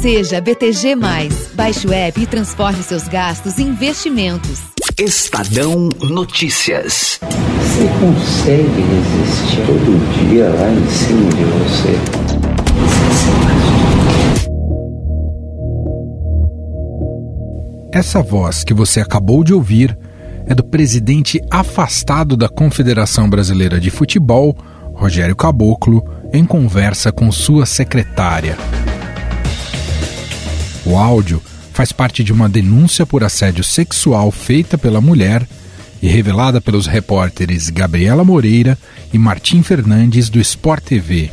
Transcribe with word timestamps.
Seja 0.00 0.40
BTG. 0.40 0.94
Baixe 1.54 1.86
o 1.88 1.92
app 1.92 2.20
e 2.20 2.26
transforme 2.26 2.82
seus 2.84 3.08
gastos 3.08 3.58
em 3.58 3.68
investimentos. 3.68 4.60
Estadão 4.96 5.88
Notícias. 6.00 7.18
Você 7.20 7.88
consegue 7.98 8.80
resistir 8.80 9.66
todo 9.66 10.28
dia 10.28 10.48
lá 10.50 10.70
em 10.70 10.88
cima 10.88 11.30
de 11.30 11.44
você? 11.44 11.98
Essa 17.92 18.22
voz 18.22 18.62
que 18.62 18.72
você 18.72 19.00
acabou 19.00 19.42
de 19.42 19.52
ouvir 19.52 19.98
é 20.46 20.54
do 20.54 20.62
presidente 20.62 21.40
afastado 21.50 22.36
da 22.36 22.48
Confederação 22.48 23.28
Brasileira 23.28 23.80
de 23.80 23.90
Futebol, 23.90 24.56
Rogério 24.94 25.34
Caboclo, 25.34 26.04
em 26.32 26.44
conversa 26.44 27.10
com 27.10 27.32
sua 27.32 27.66
secretária. 27.66 28.56
O 30.88 30.96
áudio 30.96 31.42
faz 31.74 31.92
parte 31.92 32.24
de 32.24 32.32
uma 32.32 32.48
denúncia 32.48 33.04
por 33.04 33.22
assédio 33.22 33.62
sexual 33.62 34.30
feita 34.30 34.78
pela 34.78 35.02
mulher 35.02 35.46
e 36.00 36.08
revelada 36.08 36.62
pelos 36.62 36.86
repórteres 36.86 37.68
Gabriela 37.68 38.24
Moreira 38.24 38.78
e 39.12 39.18
Martim 39.18 39.62
Fernandes 39.62 40.30
do 40.30 40.40
Sport 40.40 40.82
TV. 40.84 41.30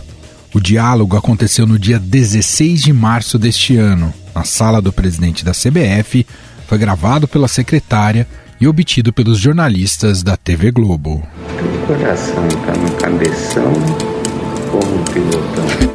O 0.53 0.59
diálogo 0.59 1.15
aconteceu 1.15 1.65
no 1.65 1.79
dia 1.79 1.97
16 1.97 2.81
de 2.81 2.91
março 2.91 3.39
deste 3.39 3.77
ano, 3.77 4.13
na 4.35 4.43
sala 4.43 4.81
do 4.81 4.91
presidente 4.91 5.45
da 5.45 5.53
CBF, 5.53 6.27
foi 6.67 6.77
gravado 6.77 7.25
pela 7.25 7.47
secretária 7.47 8.27
e 8.59 8.67
obtido 8.67 9.13
pelos 9.13 9.39
jornalistas 9.39 10.21
da 10.21 10.35
TV 10.35 10.69
Globo. 10.69 11.23
O 11.23 11.87
coração 11.87 12.45
está 12.47 12.73
no 12.73 12.91
cabeção 12.97 13.71
no 13.71 15.13
pilotão? 15.13 15.94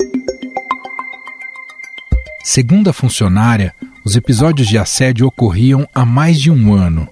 Segundo 2.53 2.91
a 2.91 2.93
funcionária, 2.93 3.73
os 4.05 4.17
episódios 4.17 4.67
de 4.67 4.77
assédio 4.77 5.25
ocorriam 5.25 5.87
há 5.95 6.05
mais 6.05 6.37
de 6.37 6.51
um 6.51 6.75
ano. 6.75 7.09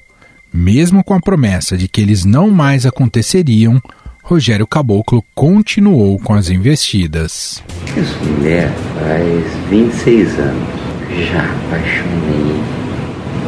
Mesmo 0.52 1.04
com 1.04 1.14
a 1.14 1.20
promessa 1.20 1.76
de 1.76 1.86
que 1.86 2.00
eles 2.00 2.24
não 2.24 2.50
mais 2.50 2.84
aconteceriam, 2.84 3.80
Rogério 4.24 4.66
Caboclo 4.66 5.22
continuou 5.36 6.18
com 6.18 6.34
as 6.34 6.50
investidas. 6.50 7.62
Essa 7.96 8.24
mulher 8.24 8.68
faz 8.98 9.70
26 9.70 10.40
anos. 10.40 10.68
Já 11.30 11.44
apaixonei, 11.44 12.60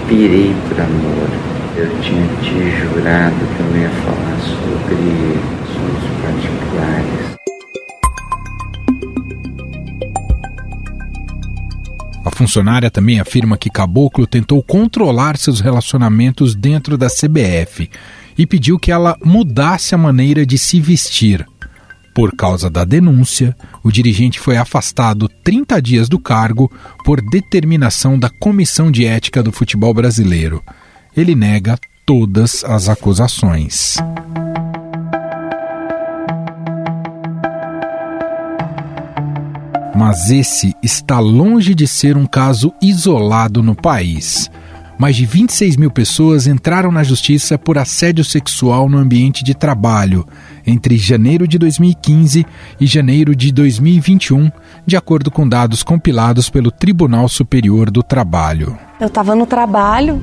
pirei 0.07 0.55
por 0.69 0.81
amor. 0.81 1.29
Eu 1.77 1.91
tinha 2.03 2.29
te 2.41 2.71
jurado 2.87 3.35
que 3.35 3.63
eu 3.65 3.83
ia 3.83 3.91
falar 3.91 4.39
sobre 4.39 4.95
assuntos 5.65 6.09
particulares. 6.23 7.40
A 12.25 12.31
funcionária 12.31 12.91
também 12.91 13.19
afirma 13.19 13.57
que 13.57 13.71
Caboclo 13.71 14.27
tentou 14.27 14.63
controlar 14.63 15.37
seus 15.39 15.61
relacionamentos 15.61 16.55
dentro 16.55 16.99
da 16.99 17.09
CBF 17.09 17.91
e 18.37 18.47
pediu 18.47 18.79
que 18.79 18.93
ela 18.93 19.17
mudasse 19.25 19.95
a 19.95 19.99
maneira 19.99 20.45
de 20.45 20.59
se 20.59 20.81
vestir. 20.81 21.47
Por 22.15 22.37
causa 22.37 22.69
da 22.69 22.85
denúncia, 22.85 23.57
o 23.83 23.91
dirigente 23.91 24.39
foi 24.39 24.57
afastado 24.57 25.29
30 25.43 25.81
dias 25.81 26.09
do 26.09 26.19
cargo 26.19 26.71
por 27.05 27.21
determinação 27.23 28.19
da 28.19 28.29
Comissão 28.29 28.91
de 28.91 29.07
Ética 29.07 29.43
do 29.43 29.53
Futebol 29.53 29.95
Brasileiro. 29.95 30.63
Ele 31.17 31.35
nega 31.35 31.79
todas 32.05 32.65
as 32.65 32.89
acusações. 32.89 33.97
Mas 40.01 40.31
esse 40.31 40.75
está 40.83 41.19
longe 41.21 41.75
de 41.75 41.87
ser 41.87 42.17
um 42.17 42.25
caso 42.25 42.73
isolado 42.81 43.63
no 43.63 43.75
país. 43.75 44.51
Mais 44.99 45.15
de 45.15 45.27
26 45.27 45.77
mil 45.77 45.91
pessoas 45.91 46.47
entraram 46.47 46.91
na 46.91 47.03
justiça 47.03 47.59
por 47.59 47.77
assédio 47.77 48.25
sexual 48.25 48.89
no 48.89 48.97
ambiente 48.97 49.45
de 49.45 49.55
trabalho 49.55 50.27
entre 50.67 50.97
janeiro 50.97 51.47
de 51.47 51.59
2015 51.59 52.47
e 52.81 52.87
janeiro 52.87 53.37
de 53.37 53.53
2021, 53.53 54.51
de 54.87 54.97
acordo 54.97 55.31
com 55.31 55.47
dados 55.47 55.83
compilados 55.83 56.49
pelo 56.49 56.71
Tribunal 56.71 57.29
Superior 57.29 57.91
do 57.91 58.03
Trabalho. 58.03 58.79
Eu 58.99 59.09
estava 59.09 59.37
no 59.37 59.45
trabalho, 59.45 60.19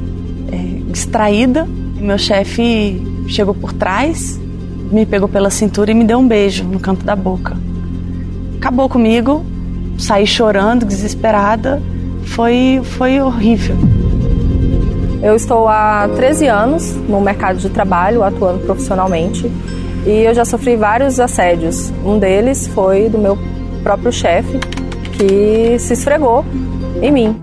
é, 0.51 0.91
distraída, 0.91 1.67
meu 1.99 2.17
chefe 2.17 2.99
chegou 3.27 3.53
por 3.53 3.73
trás, 3.73 4.41
me 4.91 5.05
pegou 5.05 5.29
pela 5.29 5.51
cintura 5.51 5.91
e 5.91 5.93
me 5.93 6.03
deu 6.03 6.17
um 6.17 6.27
beijo 6.27 6.63
no 6.63 6.79
canto 6.79 7.05
da 7.05 7.15
boca. 7.15 7.55
Acabou 8.57 8.89
comigo, 8.89 9.45
saí 9.97 10.25
chorando, 10.25 10.85
desesperada. 10.85 11.81
Foi, 12.25 12.81
foi 12.83 13.19
horrível. 13.19 13.75
Eu 15.21 15.35
estou 15.35 15.67
há 15.67 16.07
13 16.15 16.47
anos 16.47 16.95
no 17.07 17.19
mercado 17.19 17.57
de 17.57 17.69
trabalho, 17.69 18.23
atuando 18.23 18.59
profissionalmente, 18.59 19.51
e 20.05 20.23
eu 20.23 20.33
já 20.33 20.45
sofri 20.45 20.75
vários 20.75 21.19
assédios. 21.19 21.91
Um 22.05 22.19
deles 22.19 22.67
foi 22.67 23.09
do 23.09 23.17
meu 23.17 23.37
próprio 23.81 24.11
chefe, 24.11 24.59
que 25.17 25.79
se 25.79 25.93
esfregou 25.93 26.45
em 27.01 27.11
mim. 27.11 27.41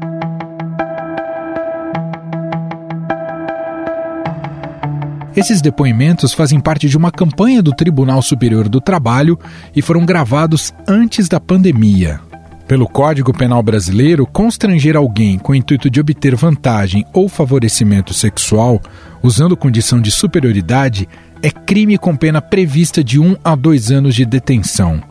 Esses 5.36 5.60
depoimentos 5.60 6.32
fazem 6.32 6.60
parte 6.60 6.88
de 6.88 6.96
uma 6.96 7.10
campanha 7.10 7.60
do 7.60 7.72
Tribunal 7.74 8.22
Superior 8.22 8.68
do 8.68 8.80
Trabalho 8.80 9.36
e 9.74 9.82
foram 9.82 10.06
gravados 10.06 10.72
antes 10.86 11.28
da 11.28 11.40
pandemia. 11.40 12.20
Pelo 12.66 12.88
Código 12.88 13.30
Penal 13.36 13.62
Brasileiro, 13.62 14.26
constranger 14.26 14.96
alguém 14.96 15.38
com 15.38 15.52
o 15.52 15.54
intuito 15.54 15.90
de 15.90 16.00
obter 16.00 16.34
vantagem 16.34 17.04
ou 17.12 17.28
favorecimento 17.28 18.14
sexual, 18.14 18.80
usando 19.22 19.56
condição 19.56 20.00
de 20.00 20.10
superioridade, 20.10 21.06
é 21.42 21.50
crime 21.50 21.98
com 21.98 22.16
pena 22.16 22.40
prevista 22.40 23.04
de 23.04 23.20
um 23.20 23.36
a 23.44 23.54
dois 23.54 23.90
anos 23.90 24.14
de 24.14 24.24
detenção. 24.24 25.02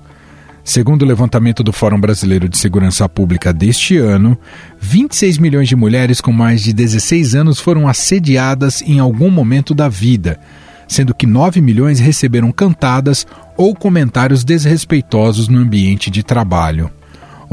Segundo 0.64 1.04
o 1.04 1.06
levantamento 1.06 1.64
do 1.64 1.72
Fórum 1.72 2.02
Brasileiro 2.02 2.50
de 2.50 2.58
Segurança 2.58 3.08
Pública 3.08 3.54
deste 3.54 3.98
ano, 3.98 4.36
26 4.80 5.38
milhões 5.38 5.70
de 5.70 5.76
mulheres 5.76 6.20
com 6.20 6.32
mais 6.32 6.64
de 6.64 6.74
16 6.74 7.36
anos 7.36 7.60
foram 7.60 7.88
assediadas 7.88 8.82
em 8.82 8.98
algum 8.98 9.30
momento 9.30 9.76
da 9.76 9.88
vida, 9.88 10.40
sendo 10.88 11.14
que 11.14 11.28
9 11.28 11.62
milhões 11.62 12.00
receberam 12.00 12.52
cantadas 12.52 13.28
ou 13.56 13.76
comentários 13.76 14.44
desrespeitosos 14.44 15.48
no 15.48 15.60
ambiente 15.60 16.10
de 16.10 16.24
trabalho. 16.24 16.90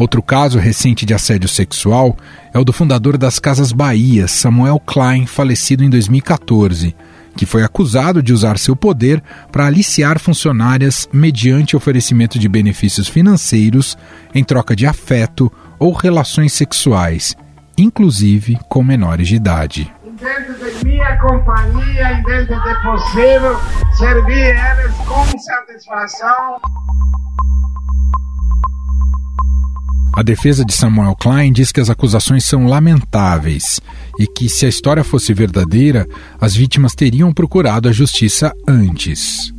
Outro 0.00 0.22
caso 0.22 0.58
recente 0.58 1.04
de 1.04 1.12
assédio 1.12 1.46
sexual 1.46 2.16
é 2.54 2.58
o 2.58 2.64
do 2.64 2.72
fundador 2.72 3.18
das 3.18 3.38
Casas 3.38 3.70
Bahia, 3.70 4.26
Samuel 4.26 4.80
Klein, 4.80 5.26
falecido 5.26 5.84
em 5.84 5.90
2014, 5.90 6.96
que 7.36 7.44
foi 7.44 7.62
acusado 7.62 8.22
de 8.22 8.32
usar 8.32 8.56
seu 8.56 8.74
poder 8.74 9.22
para 9.52 9.66
aliciar 9.66 10.18
funcionárias 10.18 11.06
mediante 11.12 11.76
oferecimento 11.76 12.38
de 12.38 12.48
benefícios 12.48 13.08
financeiros 13.08 13.94
em 14.34 14.42
troca 14.42 14.74
de 14.74 14.86
afeto 14.86 15.52
ou 15.78 15.92
relações 15.92 16.54
sexuais, 16.54 17.36
inclusive 17.76 18.58
com 18.70 18.82
menores 18.82 19.28
de 19.28 19.36
idade. 19.36 19.92
Dentro 20.18 20.54
de 20.54 20.82
minha 20.82 21.14
companhia 21.18 22.22
dentro 22.24 22.58
de 22.58 22.82
possível, 22.82 23.60
servir 23.98 24.56
eles 24.56 24.96
com 25.06 25.38
satisfação. 25.38 26.58
A 30.12 30.22
defesa 30.22 30.64
de 30.64 30.72
Samuel 30.72 31.14
Klein 31.14 31.52
diz 31.52 31.70
que 31.70 31.80
as 31.80 31.88
acusações 31.88 32.44
são 32.44 32.66
lamentáveis 32.66 33.80
e 34.18 34.26
que, 34.26 34.48
se 34.48 34.66
a 34.66 34.68
história 34.68 35.04
fosse 35.04 35.32
verdadeira, 35.32 36.06
as 36.40 36.54
vítimas 36.54 36.94
teriam 36.94 37.32
procurado 37.32 37.88
a 37.88 37.92
justiça 37.92 38.52
antes. 38.66 39.52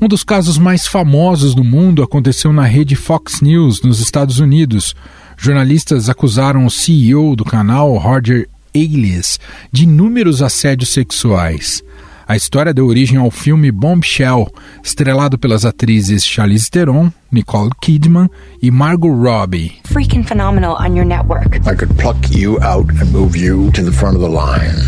Um 0.00 0.08
dos 0.08 0.24
casos 0.24 0.56
mais 0.56 0.86
famosos 0.86 1.54
do 1.54 1.62
mundo 1.62 2.02
aconteceu 2.02 2.50
na 2.50 2.64
rede 2.64 2.96
Fox 2.96 3.42
News, 3.42 3.82
nos 3.82 4.00
Estados 4.00 4.38
Unidos. 4.38 4.96
Jornalistas 5.36 6.08
acusaram 6.08 6.64
o 6.64 6.70
CEO 6.70 7.36
do 7.36 7.44
canal, 7.44 7.94
Roger 7.98 8.48
Ailes, 8.74 9.38
de 9.70 9.84
inúmeros 9.84 10.40
assédios 10.40 10.88
sexuais. 10.88 11.82
A 12.30 12.36
história 12.36 12.72
deu 12.72 12.86
origem 12.86 13.18
ao 13.18 13.28
filme 13.28 13.72
Bombshell, 13.72 14.46
estrelado 14.84 15.36
pelas 15.36 15.64
atrizes 15.64 16.24
Charlize 16.24 16.70
Theron, 16.70 17.10
Nicole 17.28 17.70
Kidman 17.82 18.30
e 18.62 18.70
Margot 18.70 19.10
Robbie. 19.10 19.80
Freaking 19.86 20.22
phenomenal 20.22 20.76
on 20.78 20.94
your 20.96 21.04
network. 21.04 21.56
I 21.68 21.74
could 21.74 21.92
pluck 21.94 22.16
you 22.32 22.56
out 22.62 22.88
and 23.02 23.10
move 23.10 23.36
you 23.36 23.72
to 23.72 23.82
the 23.82 23.90
front 23.90 24.16
of 24.16 24.22
the 24.22 24.28
line. 24.28 24.78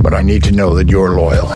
But 0.00 0.14
I 0.14 0.22
need 0.22 0.44
to 0.44 0.52
know 0.52 0.76
that 0.76 0.88
you're 0.88 1.12
loyal. 1.12 1.52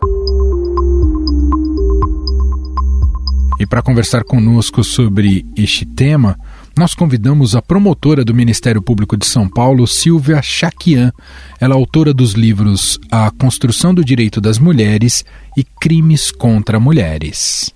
E 3.60 3.66
para 3.66 3.82
conversar 3.82 4.24
conosco 4.24 4.82
sobre 4.82 5.44
este 5.56 5.86
tema, 5.86 6.36
nós 6.76 6.94
convidamos 6.94 7.54
a 7.54 7.60
promotora 7.60 8.24
do 8.24 8.34
Ministério 8.34 8.80
Público 8.80 9.16
de 9.16 9.26
São 9.26 9.48
Paulo, 9.48 9.86
Silvia 9.86 10.40
Chaquian. 10.40 11.12
Ela 11.60 11.74
é 11.74 11.76
autora 11.76 12.14
dos 12.14 12.32
livros 12.32 12.98
A 13.10 13.30
Construção 13.30 13.92
do 13.92 14.04
Direito 14.04 14.40
das 14.40 14.58
Mulheres 14.58 15.24
e 15.56 15.64
Crimes 15.64 16.30
contra 16.30 16.80
Mulheres. 16.80 17.72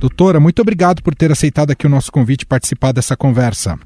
Doutora, 0.00 0.38
muito 0.38 0.60
obrigado 0.60 1.02
por 1.02 1.14
ter 1.14 1.32
aceitado 1.32 1.70
aqui 1.70 1.86
o 1.86 1.90
nosso 1.90 2.12
convite 2.12 2.42
e 2.42 2.46
participar 2.46 2.92
dessa 2.92 3.16
conversa. 3.16 3.78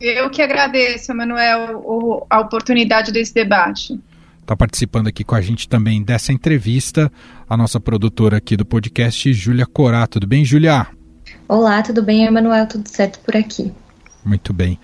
Eu 0.00 0.28
que 0.28 0.42
agradeço, 0.42 1.12
Emanuel, 1.12 2.26
a 2.28 2.40
oportunidade 2.40 3.12
desse 3.12 3.32
debate. 3.32 3.98
Está 4.40 4.54
participando 4.54 5.08
aqui 5.08 5.24
com 5.24 5.34
a 5.34 5.40
gente 5.40 5.68
também 5.68 6.02
dessa 6.02 6.32
entrevista 6.32 7.10
a 7.48 7.56
nossa 7.56 7.80
produtora 7.80 8.36
aqui 8.36 8.56
do 8.56 8.64
podcast, 8.64 9.32
Júlia 9.32 9.66
Corá. 9.66 10.06
Tudo 10.06 10.26
bem, 10.26 10.44
Júlia? 10.44 10.86
Olá, 11.48 11.82
tudo 11.82 12.02
bem, 12.02 12.24
Emanuel? 12.24 12.66
Tudo 12.66 12.88
certo 12.88 13.18
por 13.20 13.36
aqui. 13.36 13.72
Muito 14.24 14.52
bem. 14.52 14.78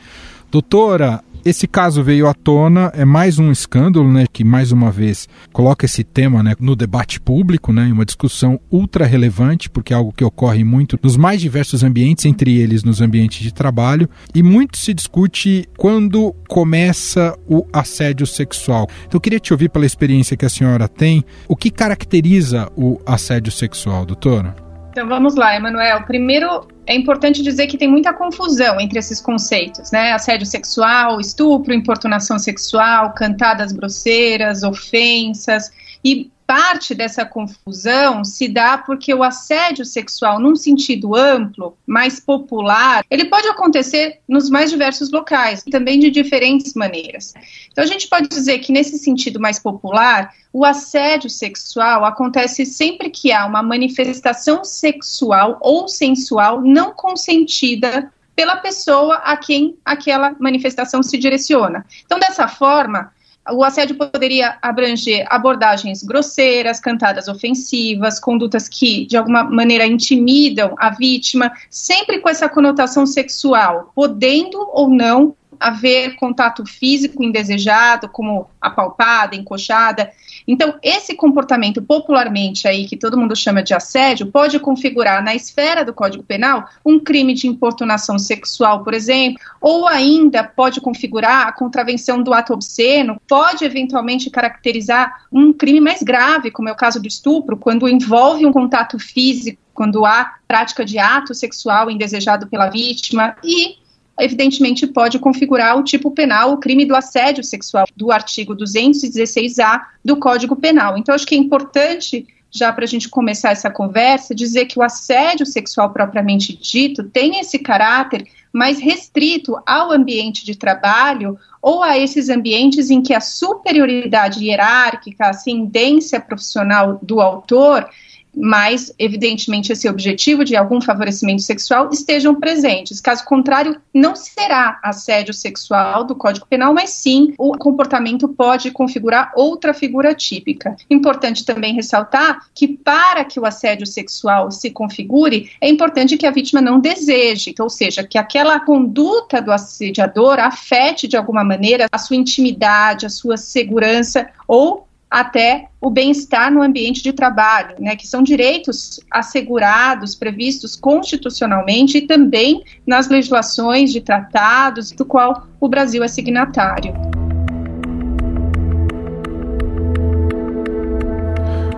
Doutora, 0.50 1.22
esse 1.44 1.66
caso 1.66 2.04
veio 2.04 2.28
à 2.28 2.34
tona, 2.34 2.93
é 2.94 3.04
mais 3.04 3.38
um 3.38 3.50
escândalo, 3.50 4.12
né, 4.12 4.26
que 4.32 4.44
mais 4.44 4.70
uma 4.70 4.93
vez 4.93 5.28
coloca 5.52 5.84
esse 5.84 6.04
tema, 6.04 6.40
né, 6.40 6.54
no 6.60 6.76
debate 6.76 7.20
público, 7.20 7.72
né, 7.72 7.88
em 7.88 7.93
uma 7.93 8.04
discussão 8.04 8.60
ultra 8.70 9.04
relevante, 9.04 9.69
porque 9.69 9.93
é 9.93 9.96
algo 9.96 10.12
que 10.12 10.22
ocorre 10.22 10.62
muito 10.62 10.96
nos 11.02 11.16
mais 11.16 11.40
diversos 11.40 11.82
ambientes, 11.82 12.26
entre 12.26 12.58
eles 12.58 12.84
nos 12.84 13.00
ambientes 13.00 13.40
de 13.40 13.52
trabalho, 13.52 14.08
e 14.32 14.40
muito 14.40 14.78
se 14.78 14.94
discute 14.94 15.69
quando 15.76 16.32
começa 16.49 17.37
o 17.49 17.66
assédio 17.72 18.26
sexual. 18.26 18.87
Então 19.06 19.16
eu 19.16 19.20
queria 19.20 19.40
te 19.40 19.52
ouvir 19.52 19.69
pela 19.69 19.87
experiência 19.87 20.37
que 20.37 20.46
a 20.46 20.50
senhora 20.50 20.87
tem, 20.87 21.25
o 21.49 21.56
que 21.56 21.70
caracteriza 21.70 22.70
o 22.76 23.00
assédio 23.04 23.50
sexual, 23.50 24.06
doutora? 24.06 24.62
Então 24.93 25.09
vamos 25.09 25.37
lá, 25.37 25.56
Emanuel. 25.56 26.03
Primeiro, 26.03 26.69
é 26.87 26.94
importante 26.94 27.43
dizer 27.43 27.67
que 27.67 27.79
tem 27.79 27.89
muita 27.89 28.12
confusão 28.12 28.79
entre 28.79 28.99
esses 28.99 29.23
conceitos, 29.23 29.91
né? 29.91 30.12
Assédio 30.12 30.44
sexual, 30.44 31.19
estupro, 31.19 31.73
importunação 31.73 32.39
sexual, 32.39 33.15
cantadas 33.15 33.73
grosseiras, 33.73 34.62
ofensas. 34.62 35.73
E 36.05 36.31
parte 36.52 36.94
dessa 36.94 37.25
confusão 37.25 38.26
se 38.26 38.46
dá 38.46 38.76
porque 38.76 39.14
o 39.14 39.22
assédio 39.22 39.87
sexual, 39.87 40.38
num 40.38 40.54
sentido 40.54 41.16
amplo, 41.16 41.78
mais 41.87 42.20
popular, 42.20 43.02
ele 43.10 43.25
pode 43.25 43.49
acontecer 43.49 44.19
nos 44.28 44.50
mais 44.50 44.69
diversos 44.70 45.10
locais, 45.10 45.62
também 45.70 45.99
de 45.99 46.10
diferentes 46.10 46.75
maneiras. 46.75 47.32
Então, 47.70 47.82
a 47.82 47.87
gente 47.87 48.06
pode 48.06 48.28
dizer 48.28 48.58
que, 48.58 48.70
nesse 48.70 48.99
sentido 48.99 49.40
mais 49.40 49.58
popular, 49.58 50.34
o 50.52 50.62
assédio 50.62 51.31
sexual 51.31 52.04
acontece 52.04 52.66
sempre 52.66 53.08
que 53.08 53.32
há 53.32 53.46
uma 53.46 53.62
manifestação 53.62 54.62
sexual 54.62 55.56
ou 55.62 55.88
sensual 55.88 56.60
não 56.60 56.93
consentida 56.93 58.12
pela 58.37 58.56
pessoa 58.56 59.14
a 59.25 59.38
quem 59.38 59.78
aquela 59.82 60.37
manifestação 60.38 61.02
se 61.02 61.16
direciona. 61.16 61.87
Então, 62.04 62.19
dessa 62.19 62.46
forma, 62.46 63.10
o 63.50 63.65
assédio 63.65 63.97
poderia 63.97 64.56
abranger 64.62 65.27
abordagens 65.29 66.03
grosseiras, 66.03 66.79
cantadas 66.79 67.27
ofensivas, 67.27 68.21
condutas 68.21 68.69
que 68.69 69.06
de 69.06 69.17
alguma 69.17 69.43
maneira 69.43 69.87
intimidam 69.87 70.75
a 70.79 70.91
vítima, 70.91 71.53
sempre 71.69 72.21
com 72.21 72.29
essa 72.29 72.49
conotação 72.49 73.05
sexual, 73.06 73.91
podendo 73.94 74.59
ou 74.73 74.89
não 74.89 75.35
haver 75.62 76.17
contato 76.17 76.64
físico 76.67 77.23
indesejado, 77.23 78.09
como 78.09 78.49
a 78.61 78.70
palpada, 78.70 79.37
encoxada. 79.37 80.11
Então, 80.47 80.75
esse 80.82 81.14
comportamento 81.14 81.81
popularmente 81.81 82.67
aí, 82.67 82.87
que 82.87 82.97
todo 82.97 83.17
mundo 83.17 83.37
chama 83.37 83.62
de 83.62 83.73
assédio, 83.73 84.26
pode 84.26 84.59
configurar 84.59 85.23
na 85.23 85.35
esfera 85.35 85.85
do 85.85 85.94
Código 85.94 86.25
Penal 86.25 86.69
um 86.85 86.99
crime 86.99 87.35
de 87.35 87.47
importunação 87.47 88.19
sexual, 88.19 88.82
por 88.82 88.94
exemplo, 88.94 89.41
ou 89.61 89.87
ainda 89.87 90.43
pode 90.43 90.81
configurar 90.81 91.47
a 91.47 91.53
contravenção 91.53 92.23
do 92.23 92.35
ato 92.35 92.53
obsceno, 92.53 93.20
pode 93.29 93.64
eventualmente 93.64 94.31
caracterizar 94.31 95.26
um 95.32 95.53
crime 95.53 95.81
mais 95.81 96.03
grave, 96.03 96.50
como 96.50 96.69
é 96.69 96.73
o 96.73 96.76
caso 96.76 97.00
do 97.00 97.06
estupro, 97.06 97.56
quando 97.56 97.88
envolve 97.88 98.44
um 98.44 98.53
contato 98.53 98.99
físico, 98.99 99.62
quando 99.73 100.05
há 100.05 100.35
prática 100.47 100.85
de 100.85 100.99
ato 100.99 101.35
sexual 101.35 101.91
indesejado 101.91 102.47
pela 102.47 102.69
vítima 102.69 103.37
e 103.43 103.81
evidentemente 104.19 104.87
pode 104.87 105.19
configurar 105.19 105.79
o 105.79 105.85
tipo 105.85 106.11
penal, 106.11 106.53
o 106.53 106.59
crime 106.59 106.85
do 106.85 106.94
assédio 106.94 107.43
sexual 107.43 107.87
do 107.97 108.12
artigo 108.12 108.55
216A 108.55 109.81
do 110.05 110.17
Código 110.17 110.56
Penal. 110.56 110.99
Então, 110.99 111.14
acho 111.14 111.26
que 111.26 111.35
é 111.35 111.38
importante 111.38 112.26
já 112.50 112.70
para 112.70 112.85
a 112.85 112.88
gente 112.88 113.09
começar 113.09 113.50
essa 113.50 113.70
conversa, 113.70 114.35
dizer 114.35 114.67
que 114.67 114.79
o 114.79 114.82
assédio 114.82 115.47
sexual 115.47 115.91
propriamente 115.91 116.55
dito 116.55 117.03
tem 117.05 117.41
esse 117.41 117.59
caráter 117.59 118.26
mais 118.53 118.79
restrito 118.79 119.56
ao 119.67 119.91
ambiente 119.91 120.44
de 120.44 120.55
trabalho 120.55 121.38
ou 121.62 121.82
a 121.82 121.99
esses 121.99 122.29
ambientes 122.29 122.91
em 122.91 123.00
que 123.00 123.14
a 123.14 123.20
superioridade 123.20 124.44
hierárquica, 124.44 125.25
a 125.25 125.31
ascendência 125.31 126.20
profissional 126.20 126.99
do 127.03 127.23
autor 127.23 127.88
mas, 128.34 128.93
evidentemente, 128.99 129.73
esse 129.73 129.88
objetivo 129.88 130.44
de 130.44 130.56
algum 130.56 130.81
favorecimento 130.81 131.43
sexual 131.43 131.90
estejam 131.93 132.34
presentes. 132.34 133.00
Caso 133.00 133.25
contrário, 133.25 133.81
não 133.93 134.17
será 134.17 134.79
assédio 134.82 135.34
sexual 135.34 136.05
do 136.05 136.14
Código 136.14 136.46
Penal, 136.46 136.73
mas 136.73 136.90
sim 136.90 137.34
o 137.38 137.56
comportamento 137.58 138.29
pode 138.29 138.70
configurar 138.70 139.32
outra 139.37 139.75
figura 139.75 140.14
típica. 140.14 140.76
Importante 140.88 141.44
também 141.44 141.75
ressaltar 141.75 142.46
que, 142.55 142.69
para 142.69 143.25
que 143.25 143.38
o 143.38 143.46
assédio 143.46 143.87
sexual 143.87 144.50
se 144.50 144.70
configure, 144.70 145.50
é 145.61 145.69
importante 145.69 146.17
que 146.17 146.26
a 146.26 146.31
vítima 146.31 146.61
não 146.61 146.81
deseje, 146.81 147.55
ou 147.58 147.69
seja, 147.69 148.02
que 148.02 148.19
aquela 148.19 148.61
conduta 148.61 149.40
do 149.40 149.52
assediador 149.52 150.38
afete 150.38 151.06
de 151.06 151.17
alguma 151.17 151.44
maneira 151.44 151.87
a 151.93 151.99
sua 151.99 152.17
intimidade, 152.17 153.06
a 153.06 153.11
sua 153.11 153.37
segurança 153.37 154.28
ou 154.49 154.87
até 155.12 155.67
o 155.79 155.91
bem-estar 155.91 156.50
no 156.50 156.62
ambiente 156.62 157.03
de 157.03 157.12
trabalho, 157.12 157.76
né, 157.79 157.94
que 157.94 158.06
são 158.09 158.23
direitos 158.23 158.99
assegurados, 159.11 160.14
previstos 160.14 160.75
constitucionalmente 160.75 161.99
e 161.99 162.06
também 162.06 162.64
nas 162.87 163.11
legislações 163.11 163.93
de 163.93 164.00
tratados 164.00 164.91
do 164.91 165.05
qual 165.05 165.47
o 165.61 165.69
Brasil 165.69 166.03
é 166.03 166.09
signatário. 166.09 166.94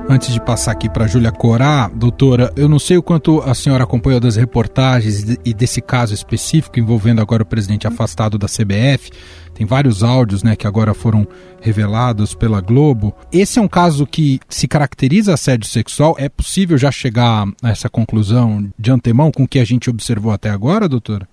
Antes 0.06 0.34
de 0.34 0.40
passar 0.40 0.72
aqui 0.72 0.88
para 0.88 1.06
Júlia 1.06 1.32
Corá, 1.32 1.88
doutora, 1.88 2.52
eu 2.56 2.68
não 2.68 2.78
sei 2.78 2.98
o 2.98 3.02
quanto 3.02 3.40
a 3.40 3.54
senhora 3.54 3.84
acompanhou 3.84 4.20
das 4.20 4.36
reportagens 4.36 5.24
e 5.42 5.54
desse 5.54 5.80
caso 5.80 6.12
específico 6.12 6.78
envolvendo 6.78 7.22
agora 7.22 7.42
o 7.42 7.46
presidente 7.46 7.86
afastado 7.86 8.36
da 8.36 8.46
CBF. 8.46 9.10
Tem 9.54 9.64
vários 9.64 10.02
áudios, 10.02 10.42
né, 10.42 10.56
que 10.56 10.66
agora 10.66 10.92
foram 10.92 11.26
revelados 11.60 12.34
pela 12.34 12.60
Globo. 12.60 13.14
Esse 13.32 13.58
é 13.58 13.62
um 13.62 13.68
caso 13.68 14.06
que 14.06 14.40
se 14.46 14.68
caracteriza 14.68 15.32
assédio 15.32 15.68
sexual. 15.68 16.14
É 16.18 16.28
possível 16.28 16.76
já 16.76 16.90
chegar 16.90 17.46
a 17.62 17.70
essa 17.70 17.88
conclusão 17.88 18.70
de 18.78 18.90
antemão 18.90 19.32
com 19.32 19.44
o 19.44 19.48
que 19.48 19.58
a 19.58 19.64
gente 19.64 19.88
observou 19.88 20.32
até 20.32 20.50
agora, 20.50 20.86
doutora? 20.86 21.26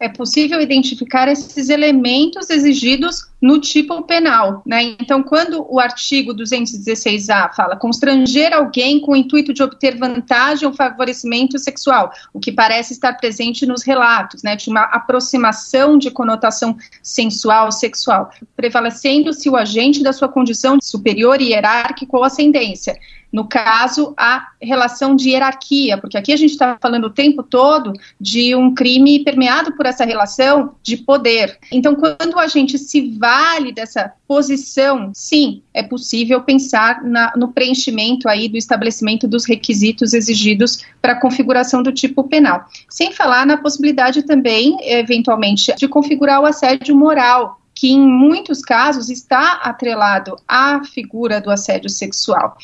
é 0.00 0.08
possível 0.08 0.60
identificar 0.60 1.28
esses 1.28 1.68
elementos 1.68 2.50
exigidos 2.50 3.26
no 3.40 3.60
tipo 3.60 4.02
penal. 4.02 4.62
Né? 4.66 4.96
Então, 5.00 5.22
quando 5.22 5.64
o 5.68 5.78
artigo 5.78 6.34
216A 6.34 7.54
fala 7.54 7.76
constranger 7.76 8.52
alguém 8.52 9.00
com 9.00 9.12
o 9.12 9.16
intuito 9.16 9.52
de 9.52 9.62
obter 9.62 9.96
vantagem 9.96 10.66
ou 10.66 10.74
favorecimento 10.74 11.58
sexual, 11.58 12.12
o 12.32 12.40
que 12.40 12.52
parece 12.52 12.92
estar 12.92 13.14
presente 13.14 13.64
nos 13.66 13.82
relatos, 13.82 14.42
né, 14.42 14.56
de 14.56 14.68
uma 14.68 14.82
aproximação 14.82 15.96
de 15.98 16.10
conotação 16.10 16.76
sensual, 17.02 17.70
sexual, 17.70 18.30
prevalecendo-se 18.56 19.48
o 19.48 19.56
agente 19.56 20.02
da 20.02 20.12
sua 20.12 20.28
condição 20.28 20.78
superior 20.82 21.40
e 21.40 21.50
hierárquico 21.50 22.16
ou 22.16 22.24
ascendência 22.24 22.96
no 23.32 23.46
caso, 23.46 24.14
a 24.16 24.48
relação 24.60 25.14
de 25.14 25.30
hierarquia, 25.30 25.98
porque 25.98 26.16
aqui 26.16 26.32
a 26.32 26.36
gente 26.36 26.52
está 26.52 26.78
falando 26.80 27.04
o 27.04 27.10
tempo 27.10 27.42
todo 27.42 27.92
de 28.18 28.54
um 28.54 28.74
crime 28.74 29.22
permeado 29.22 29.72
por 29.76 29.84
essa 29.84 30.04
relação 30.04 30.74
de 30.82 30.96
poder. 30.96 31.58
Então, 31.70 31.94
quando 31.94 32.38
a 32.38 32.46
gente 32.46 32.78
se 32.78 33.00
vale 33.28 33.72
dessa 33.72 34.10
posição, 34.26 35.12
sim, 35.14 35.62
é 35.74 35.82
possível 35.82 36.40
pensar 36.40 37.04
na, 37.04 37.30
no 37.36 37.52
preenchimento 37.52 38.26
aí 38.26 38.48
do 38.48 38.56
estabelecimento 38.56 39.28
dos 39.28 39.44
requisitos 39.44 40.14
exigidos 40.14 40.82
para 41.02 41.12
a 41.12 41.20
configuração 41.20 41.82
do 41.82 41.92
tipo 41.92 42.24
penal. 42.24 42.64
Sem 42.88 43.12
falar 43.12 43.44
na 43.44 43.58
possibilidade 43.58 44.22
também, 44.22 44.78
eventualmente, 44.80 45.74
de 45.76 45.86
configurar 45.86 46.40
o 46.40 46.46
assédio 46.46 46.96
moral, 46.96 47.60
que 47.74 47.92
em 47.92 48.00
muitos 48.00 48.62
casos 48.62 49.10
está 49.10 49.60
atrelado 49.62 50.34
à 50.48 50.82
figura 50.82 51.38
do 51.38 51.50
assédio 51.50 51.90
sexual. 51.90 52.56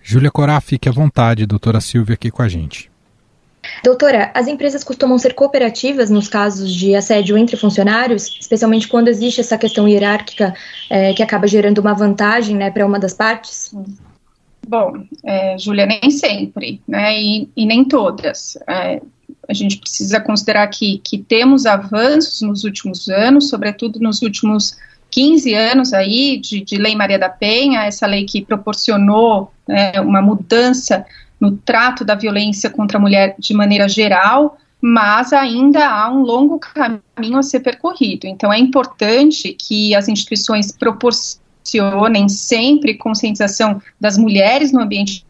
Júlia 0.00 0.30
Corá, 0.30 0.58
fique 0.62 0.88
à 0.88 0.92
vontade, 0.92 1.44
doutora 1.44 1.82
Silvia 1.82 2.14
aqui 2.14 2.30
com 2.30 2.42
a 2.42 2.48
gente. 2.48 2.91
Doutora, 3.82 4.30
as 4.34 4.46
empresas 4.46 4.84
costumam 4.84 5.18
ser 5.18 5.34
cooperativas 5.34 6.10
nos 6.10 6.28
casos 6.28 6.72
de 6.72 6.94
assédio 6.94 7.36
entre 7.36 7.56
funcionários, 7.56 8.36
especialmente 8.40 8.88
quando 8.88 9.08
existe 9.08 9.40
essa 9.40 9.58
questão 9.58 9.88
hierárquica 9.88 10.54
é, 10.90 11.12
que 11.12 11.22
acaba 11.22 11.46
gerando 11.46 11.78
uma 11.78 11.94
vantagem 11.94 12.56
né, 12.56 12.70
para 12.70 12.86
uma 12.86 12.98
das 12.98 13.14
partes? 13.14 13.74
Bom, 14.66 15.04
é, 15.24 15.58
Júlia, 15.58 15.86
nem 15.86 16.10
sempre, 16.10 16.80
né, 16.86 17.20
e, 17.20 17.48
e 17.56 17.66
nem 17.66 17.84
todas. 17.84 18.56
É, 18.68 19.00
a 19.48 19.54
gente 19.54 19.78
precisa 19.78 20.20
considerar 20.20 20.66
que, 20.68 20.98
que 20.98 21.18
temos 21.18 21.66
avanços 21.66 22.40
nos 22.42 22.64
últimos 22.64 23.08
anos, 23.08 23.48
sobretudo 23.48 23.98
nos 23.98 24.22
últimos 24.22 24.76
15 25.10 25.54
anos 25.54 25.92
aí 25.92 26.38
de, 26.38 26.60
de 26.60 26.78
Lei 26.78 26.94
Maria 26.94 27.18
da 27.18 27.28
Penha, 27.28 27.84
essa 27.84 28.06
lei 28.06 28.24
que 28.24 28.42
proporcionou 28.42 29.52
né, 29.68 29.92
uma 30.00 30.22
mudança 30.22 31.04
no 31.42 31.56
trato 31.56 32.04
da 32.04 32.14
violência 32.14 32.70
contra 32.70 32.98
a 32.98 33.00
mulher 33.00 33.34
de 33.36 33.52
maneira 33.52 33.88
geral, 33.88 34.56
mas 34.80 35.32
ainda 35.32 35.88
há 35.88 36.08
um 36.08 36.22
longo 36.22 36.56
caminho 36.60 37.36
a 37.36 37.42
ser 37.42 37.58
percorrido. 37.58 38.28
Então, 38.28 38.52
é 38.52 38.58
importante 38.60 39.52
que 39.52 39.92
as 39.92 40.06
instituições 40.06 40.70
proporcionem 40.70 42.28
sempre 42.28 42.94
conscientização 42.94 43.82
das 44.00 44.16
mulheres 44.16 44.70
no 44.70 44.80
ambiente 44.80 45.26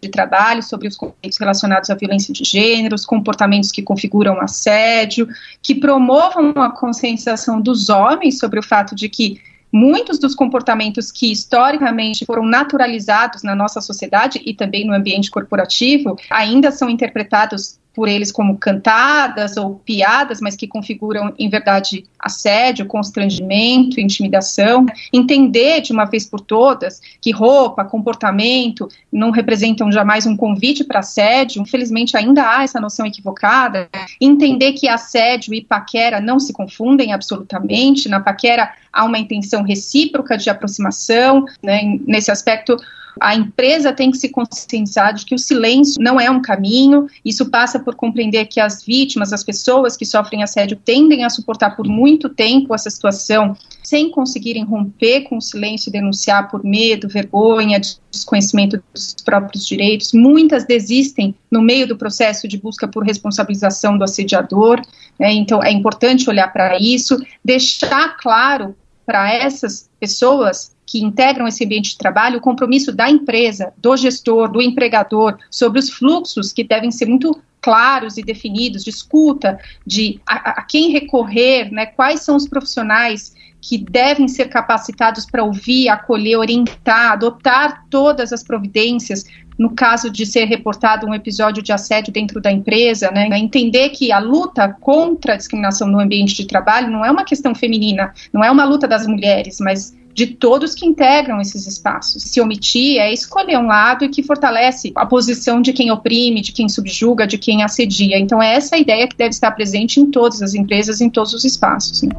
de 0.00 0.08
trabalho 0.08 0.62
sobre 0.62 0.88
os 0.88 0.96
conceitos 0.96 1.38
relacionados 1.38 1.90
à 1.90 1.94
violência 1.94 2.32
de 2.32 2.42
gênero, 2.42 2.94
os 2.94 3.04
comportamentos 3.04 3.70
que 3.70 3.82
configuram 3.82 4.40
assédio, 4.40 5.28
que 5.62 5.74
promovam 5.74 6.54
a 6.56 6.70
conscientização 6.70 7.60
dos 7.60 7.90
homens 7.90 8.38
sobre 8.38 8.58
o 8.58 8.62
fato 8.62 8.94
de 8.94 9.10
que 9.10 9.42
muitos 9.74 10.20
dos 10.20 10.36
comportamentos 10.36 11.10
que 11.10 11.32
historicamente 11.32 12.24
foram 12.24 12.46
naturalizados 12.46 13.42
na 13.42 13.56
nossa 13.56 13.80
sociedade 13.80 14.40
e 14.46 14.54
também 14.54 14.86
no 14.86 14.94
ambiente 14.94 15.28
corporativo 15.28 16.16
ainda 16.30 16.70
são 16.70 16.88
interpretados 16.88 17.80
por 17.94 18.08
eles 18.08 18.32
como 18.32 18.58
cantadas 18.58 19.56
ou 19.56 19.76
piadas, 19.76 20.40
mas 20.40 20.56
que 20.56 20.66
configuram, 20.66 21.32
em 21.38 21.48
verdade, 21.48 22.04
assédio, 22.18 22.86
constrangimento, 22.86 24.00
intimidação. 24.00 24.84
Entender 25.12 25.80
de 25.80 25.92
uma 25.92 26.04
vez 26.04 26.26
por 26.26 26.40
todas 26.40 27.00
que 27.20 27.30
roupa, 27.30 27.84
comportamento 27.84 28.88
não 29.12 29.30
representam 29.30 29.92
jamais 29.92 30.26
um 30.26 30.36
convite 30.36 30.82
para 30.82 30.98
assédio. 30.98 31.62
Infelizmente, 31.62 32.16
ainda 32.16 32.42
há 32.50 32.64
essa 32.64 32.80
noção 32.80 33.06
equivocada. 33.06 33.88
Entender 34.20 34.72
que 34.72 34.88
assédio 34.88 35.54
e 35.54 35.62
paquera 35.62 36.20
não 36.20 36.40
se 36.40 36.52
confundem 36.52 37.12
absolutamente. 37.12 38.08
Na 38.08 38.18
paquera 38.18 38.72
há 38.92 39.04
uma 39.04 39.18
intenção 39.18 39.62
recíproca 39.62 40.36
de 40.36 40.50
aproximação. 40.50 41.44
Né? 41.62 41.98
Nesse 42.06 42.32
aspecto, 42.32 42.76
a 43.20 43.34
empresa 43.34 43.92
tem 43.92 44.10
que 44.10 44.18
se 44.18 44.28
conscientizar 44.28 45.14
de 45.14 45.24
que 45.24 45.34
o 45.34 45.38
silêncio 45.38 46.02
não 46.02 46.20
é 46.20 46.30
um 46.30 46.42
caminho. 46.42 47.06
Isso 47.24 47.48
passa 47.50 47.78
por 47.78 47.94
compreender 47.94 48.46
que 48.46 48.60
as 48.60 48.82
vítimas, 48.84 49.32
as 49.32 49.44
pessoas 49.44 49.96
que 49.96 50.04
sofrem 50.04 50.42
assédio, 50.42 50.78
tendem 50.84 51.24
a 51.24 51.30
suportar 51.30 51.76
por 51.76 51.86
muito 51.86 52.28
tempo 52.28 52.74
essa 52.74 52.90
situação 52.90 53.56
sem 53.82 54.10
conseguirem 54.10 54.64
romper 54.64 55.22
com 55.22 55.36
o 55.36 55.42
silêncio 55.42 55.90
e 55.90 55.92
denunciar 55.92 56.50
por 56.50 56.64
medo, 56.64 57.08
vergonha, 57.08 57.80
desconhecimento 58.10 58.82
dos 58.92 59.14
próprios 59.24 59.66
direitos. 59.66 60.12
Muitas 60.12 60.64
desistem 60.64 61.34
no 61.50 61.62
meio 61.62 61.86
do 61.86 61.96
processo 61.96 62.48
de 62.48 62.58
busca 62.58 62.88
por 62.88 63.04
responsabilização 63.04 63.96
do 63.96 64.04
assediador. 64.04 64.80
Né? 65.18 65.32
Então, 65.32 65.62
é 65.62 65.70
importante 65.70 66.28
olhar 66.28 66.52
para 66.52 66.78
isso, 66.78 67.18
deixar 67.44 68.16
claro 68.16 68.74
para 69.06 69.32
essas 69.32 69.88
pessoas 70.00 70.73
que 70.86 71.02
integram 71.02 71.46
esse 71.46 71.64
ambiente 71.64 71.90
de 71.90 71.98
trabalho, 71.98 72.38
o 72.38 72.42
compromisso 72.42 72.92
da 72.92 73.10
empresa, 73.10 73.72
do 73.76 73.96
gestor, 73.96 74.50
do 74.50 74.60
empregador, 74.60 75.38
sobre 75.50 75.78
os 75.78 75.90
fluxos 75.90 76.52
que 76.52 76.64
devem 76.64 76.90
ser 76.90 77.06
muito 77.06 77.40
claros 77.60 78.18
e 78.18 78.22
definidos, 78.22 78.84
de 78.84 78.90
escuta, 78.90 79.58
de 79.86 80.20
a, 80.26 80.60
a 80.60 80.62
quem 80.62 80.90
recorrer, 80.90 81.72
né, 81.72 81.86
quais 81.86 82.20
são 82.20 82.36
os 82.36 82.46
profissionais 82.46 83.34
que 83.58 83.78
devem 83.78 84.28
ser 84.28 84.50
capacitados 84.50 85.24
para 85.24 85.42
ouvir, 85.42 85.88
acolher, 85.88 86.36
orientar, 86.36 87.12
adotar 87.12 87.86
todas 87.88 88.30
as 88.30 88.42
providências 88.42 89.24
no 89.58 89.70
caso 89.70 90.10
de 90.10 90.26
ser 90.26 90.44
reportado 90.46 91.06
um 91.06 91.14
episódio 91.14 91.62
de 91.62 91.72
assédio 91.72 92.12
dentro 92.12 92.40
da 92.40 92.50
empresa, 92.50 93.10
né, 93.10 93.28
entender 93.38 93.90
que 93.90 94.10
a 94.10 94.18
luta 94.18 94.68
contra 94.80 95.34
a 95.34 95.36
discriminação 95.36 95.88
no 95.88 96.00
ambiente 96.00 96.34
de 96.34 96.46
trabalho 96.46 96.90
não 96.90 97.04
é 97.04 97.10
uma 97.10 97.24
questão 97.24 97.54
feminina, 97.54 98.12
não 98.32 98.42
é 98.42 98.50
uma 98.50 98.64
luta 98.64 98.88
das 98.88 99.06
mulheres, 99.06 99.58
mas 99.60 99.94
de 100.14 100.28
todos 100.28 100.74
que 100.74 100.86
integram 100.86 101.40
esses 101.40 101.66
espaços. 101.66 102.22
Se 102.22 102.40
omitir 102.40 102.98
é 102.98 103.12
escolher 103.12 103.58
um 103.58 103.66
lado 103.66 104.04
e 104.04 104.08
que 104.08 104.22
fortalece 104.22 104.92
a 104.94 105.04
posição 105.04 105.60
de 105.60 105.72
quem 105.72 105.90
oprime, 105.90 106.40
de 106.40 106.52
quem 106.52 106.68
subjuga, 106.68 107.26
de 107.26 107.36
quem 107.36 107.64
assedia. 107.64 108.16
Então 108.18 108.40
é 108.40 108.54
essa 108.54 108.76
a 108.76 108.78
ideia 108.78 109.08
que 109.08 109.16
deve 109.16 109.30
estar 109.30 109.50
presente 109.50 110.00
em 110.00 110.10
todas 110.10 110.40
as 110.40 110.54
empresas, 110.54 111.00
em 111.00 111.10
todos 111.10 111.34
os 111.34 111.44
espaços. 111.44 112.02
Né? 112.02 112.10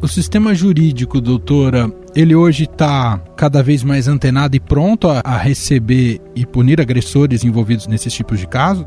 O 0.00 0.06
sistema 0.06 0.54
jurídico, 0.54 1.20
doutora, 1.20 1.90
ele 2.14 2.34
hoje 2.34 2.64
está 2.64 3.20
cada 3.36 3.62
vez 3.62 3.82
mais 3.82 4.06
antenado 4.06 4.56
e 4.56 4.60
pronto 4.60 5.08
a, 5.08 5.20
a 5.24 5.36
receber 5.36 6.20
e 6.34 6.46
punir 6.46 6.80
agressores 6.80 7.44
envolvidos 7.44 7.86
nesses 7.86 8.12
tipos 8.12 8.38
de 8.38 8.46
casos? 8.46 8.86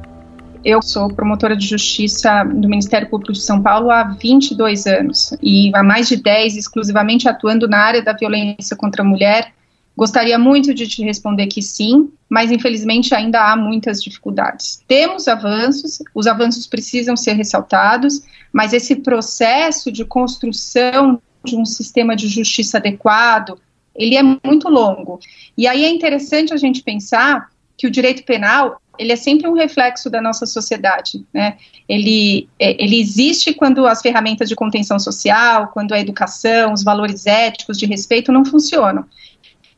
Eu 0.63 0.81
sou 0.81 1.13
promotora 1.13 1.55
de 1.55 1.65
justiça 1.65 2.43
do 2.43 2.67
Ministério 2.67 3.09
Público 3.09 3.33
de 3.33 3.41
São 3.41 3.61
Paulo 3.61 3.91
há 3.91 4.03
22 4.03 4.87
anos 4.87 5.33
e 5.41 5.71
há 5.75 5.83
mais 5.83 6.07
de 6.07 6.17
10 6.17 6.57
exclusivamente 6.57 7.27
atuando 7.27 7.67
na 7.67 7.77
área 7.77 8.01
da 8.01 8.13
violência 8.13 8.75
contra 8.75 9.01
a 9.01 9.05
mulher. 9.05 9.53
Gostaria 9.95 10.37
muito 10.37 10.73
de 10.73 10.87
te 10.87 11.03
responder 11.03 11.47
que 11.47 11.61
sim, 11.61 12.09
mas 12.29 12.51
infelizmente 12.51 13.13
ainda 13.15 13.51
há 13.51 13.55
muitas 13.55 14.01
dificuldades. 14.01 14.81
Temos 14.87 15.27
avanços, 15.27 15.99
os 16.13 16.27
avanços 16.27 16.67
precisam 16.67 17.15
ser 17.15 17.33
ressaltados, 17.33 18.21
mas 18.53 18.73
esse 18.73 18.97
processo 18.97 19.91
de 19.91 20.05
construção 20.05 21.19
de 21.47 21.55
um 21.55 21.65
sistema 21.65 22.15
de 22.15 22.27
justiça 22.27 22.77
adequado, 22.77 23.59
ele 23.95 24.15
é 24.15 24.21
muito 24.21 24.69
longo. 24.69 25.19
E 25.57 25.67
aí 25.67 25.83
é 25.83 25.89
interessante 25.89 26.53
a 26.53 26.57
gente 26.57 26.83
pensar 26.83 27.49
que 27.75 27.87
o 27.87 27.91
direito 27.91 28.23
penal 28.23 28.79
ele 28.97 29.11
é 29.11 29.15
sempre 29.15 29.47
um 29.47 29.53
reflexo 29.53 30.09
da 30.09 30.21
nossa 30.21 30.45
sociedade, 30.45 31.23
né? 31.33 31.57
Ele, 31.87 32.49
é, 32.59 32.83
ele 32.83 32.99
existe 32.99 33.53
quando 33.53 33.85
as 33.85 34.01
ferramentas 34.01 34.49
de 34.49 34.55
contenção 34.55 34.99
social, 34.99 35.67
quando 35.67 35.93
a 35.93 35.99
educação, 35.99 36.73
os 36.73 36.83
valores 36.83 37.27
éticos 37.27 37.77
de 37.77 37.85
respeito 37.85 38.31
não 38.31 38.43
funcionam. 38.43 39.05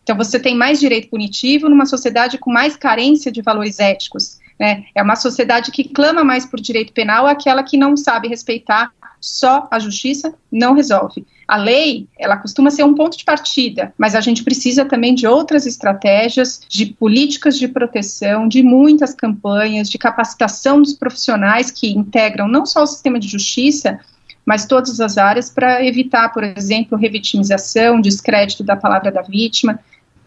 Então 0.01 0.15
você 0.15 0.39
tem 0.39 0.55
mais 0.55 0.79
direito 0.79 1.09
punitivo 1.09 1.69
numa 1.69 1.85
sociedade 1.85 2.37
com 2.37 2.51
mais 2.51 2.75
carência 2.75 3.31
de 3.31 3.41
valores 3.41 3.79
éticos. 3.79 4.39
Né? 4.59 4.85
É 4.93 5.01
uma 5.01 5.15
sociedade 5.15 5.71
que 5.71 5.85
clama 5.85 6.23
mais 6.23 6.45
por 6.45 6.59
direito 6.59 6.91
penal, 6.91 7.25
aquela 7.25 7.63
que 7.63 7.77
não 7.77 7.95
sabe 7.95 8.27
respeitar 8.27 8.91
só 9.21 9.67
a 9.71 9.79
justiça 9.79 10.33
não 10.51 10.73
resolve. 10.73 11.25
A 11.47 11.57
lei, 11.57 12.07
ela 12.17 12.37
costuma 12.37 12.69
ser 12.69 12.83
um 12.83 12.93
ponto 12.93 13.17
de 13.17 13.25
partida, 13.25 13.93
mas 13.97 14.15
a 14.15 14.21
gente 14.21 14.43
precisa 14.43 14.85
também 14.85 15.15
de 15.15 15.25
outras 15.25 15.65
estratégias, 15.65 16.61
de 16.69 16.85
políticas 16.85 17.57
de 17.57 17.67
proteção, 17.67 18.47
de 18.47 18.61
muitas 18.61 19.13
campanhas, 19.13 19.89
de 19.89 19.97
capacitação 19.97 20.81
dos 20.81 20.93
profissionais 20.93 21.71
que 21.71 21.89
integram 21.89 22.47
não 22.47 22.65
só 22.65 22.83
o 22.83 22.87
sistema 22.87 23.19
de 23.19 23.27
justiça, 23.27 23.99
mas 24.45 24.65
todas 24.65 24.99
as 24.99 25.17
áreas 25.17 25.49
para 25.49 25.83
evitar, 25.85 26.29
por 26.29 26.43
exemplo, 26.43 26.97
revitimização, 26.97 27.99
descrédito 27.99 28.63
da 28.63 28.75
palavra 28.75 29.11
da 29.11 29.21
vítima 29.21 29.79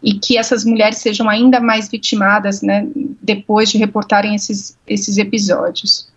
e 0.02 0.14
que 0.14 0.37
essas 0.37 0.64
mulheres 0.64 0.99
sejam 0.99 1.28
ainda 1.28 1.61
mais 1.61 1.88
vitimadas, 1.88 2.61
né, 2.61 2.87
depois 3.23 3.71
de 3.71 3.78
reportarem 3.78 4.35
esses, 4.35 4.76
esses 4.87 5.16
episódios. 5.16 6.09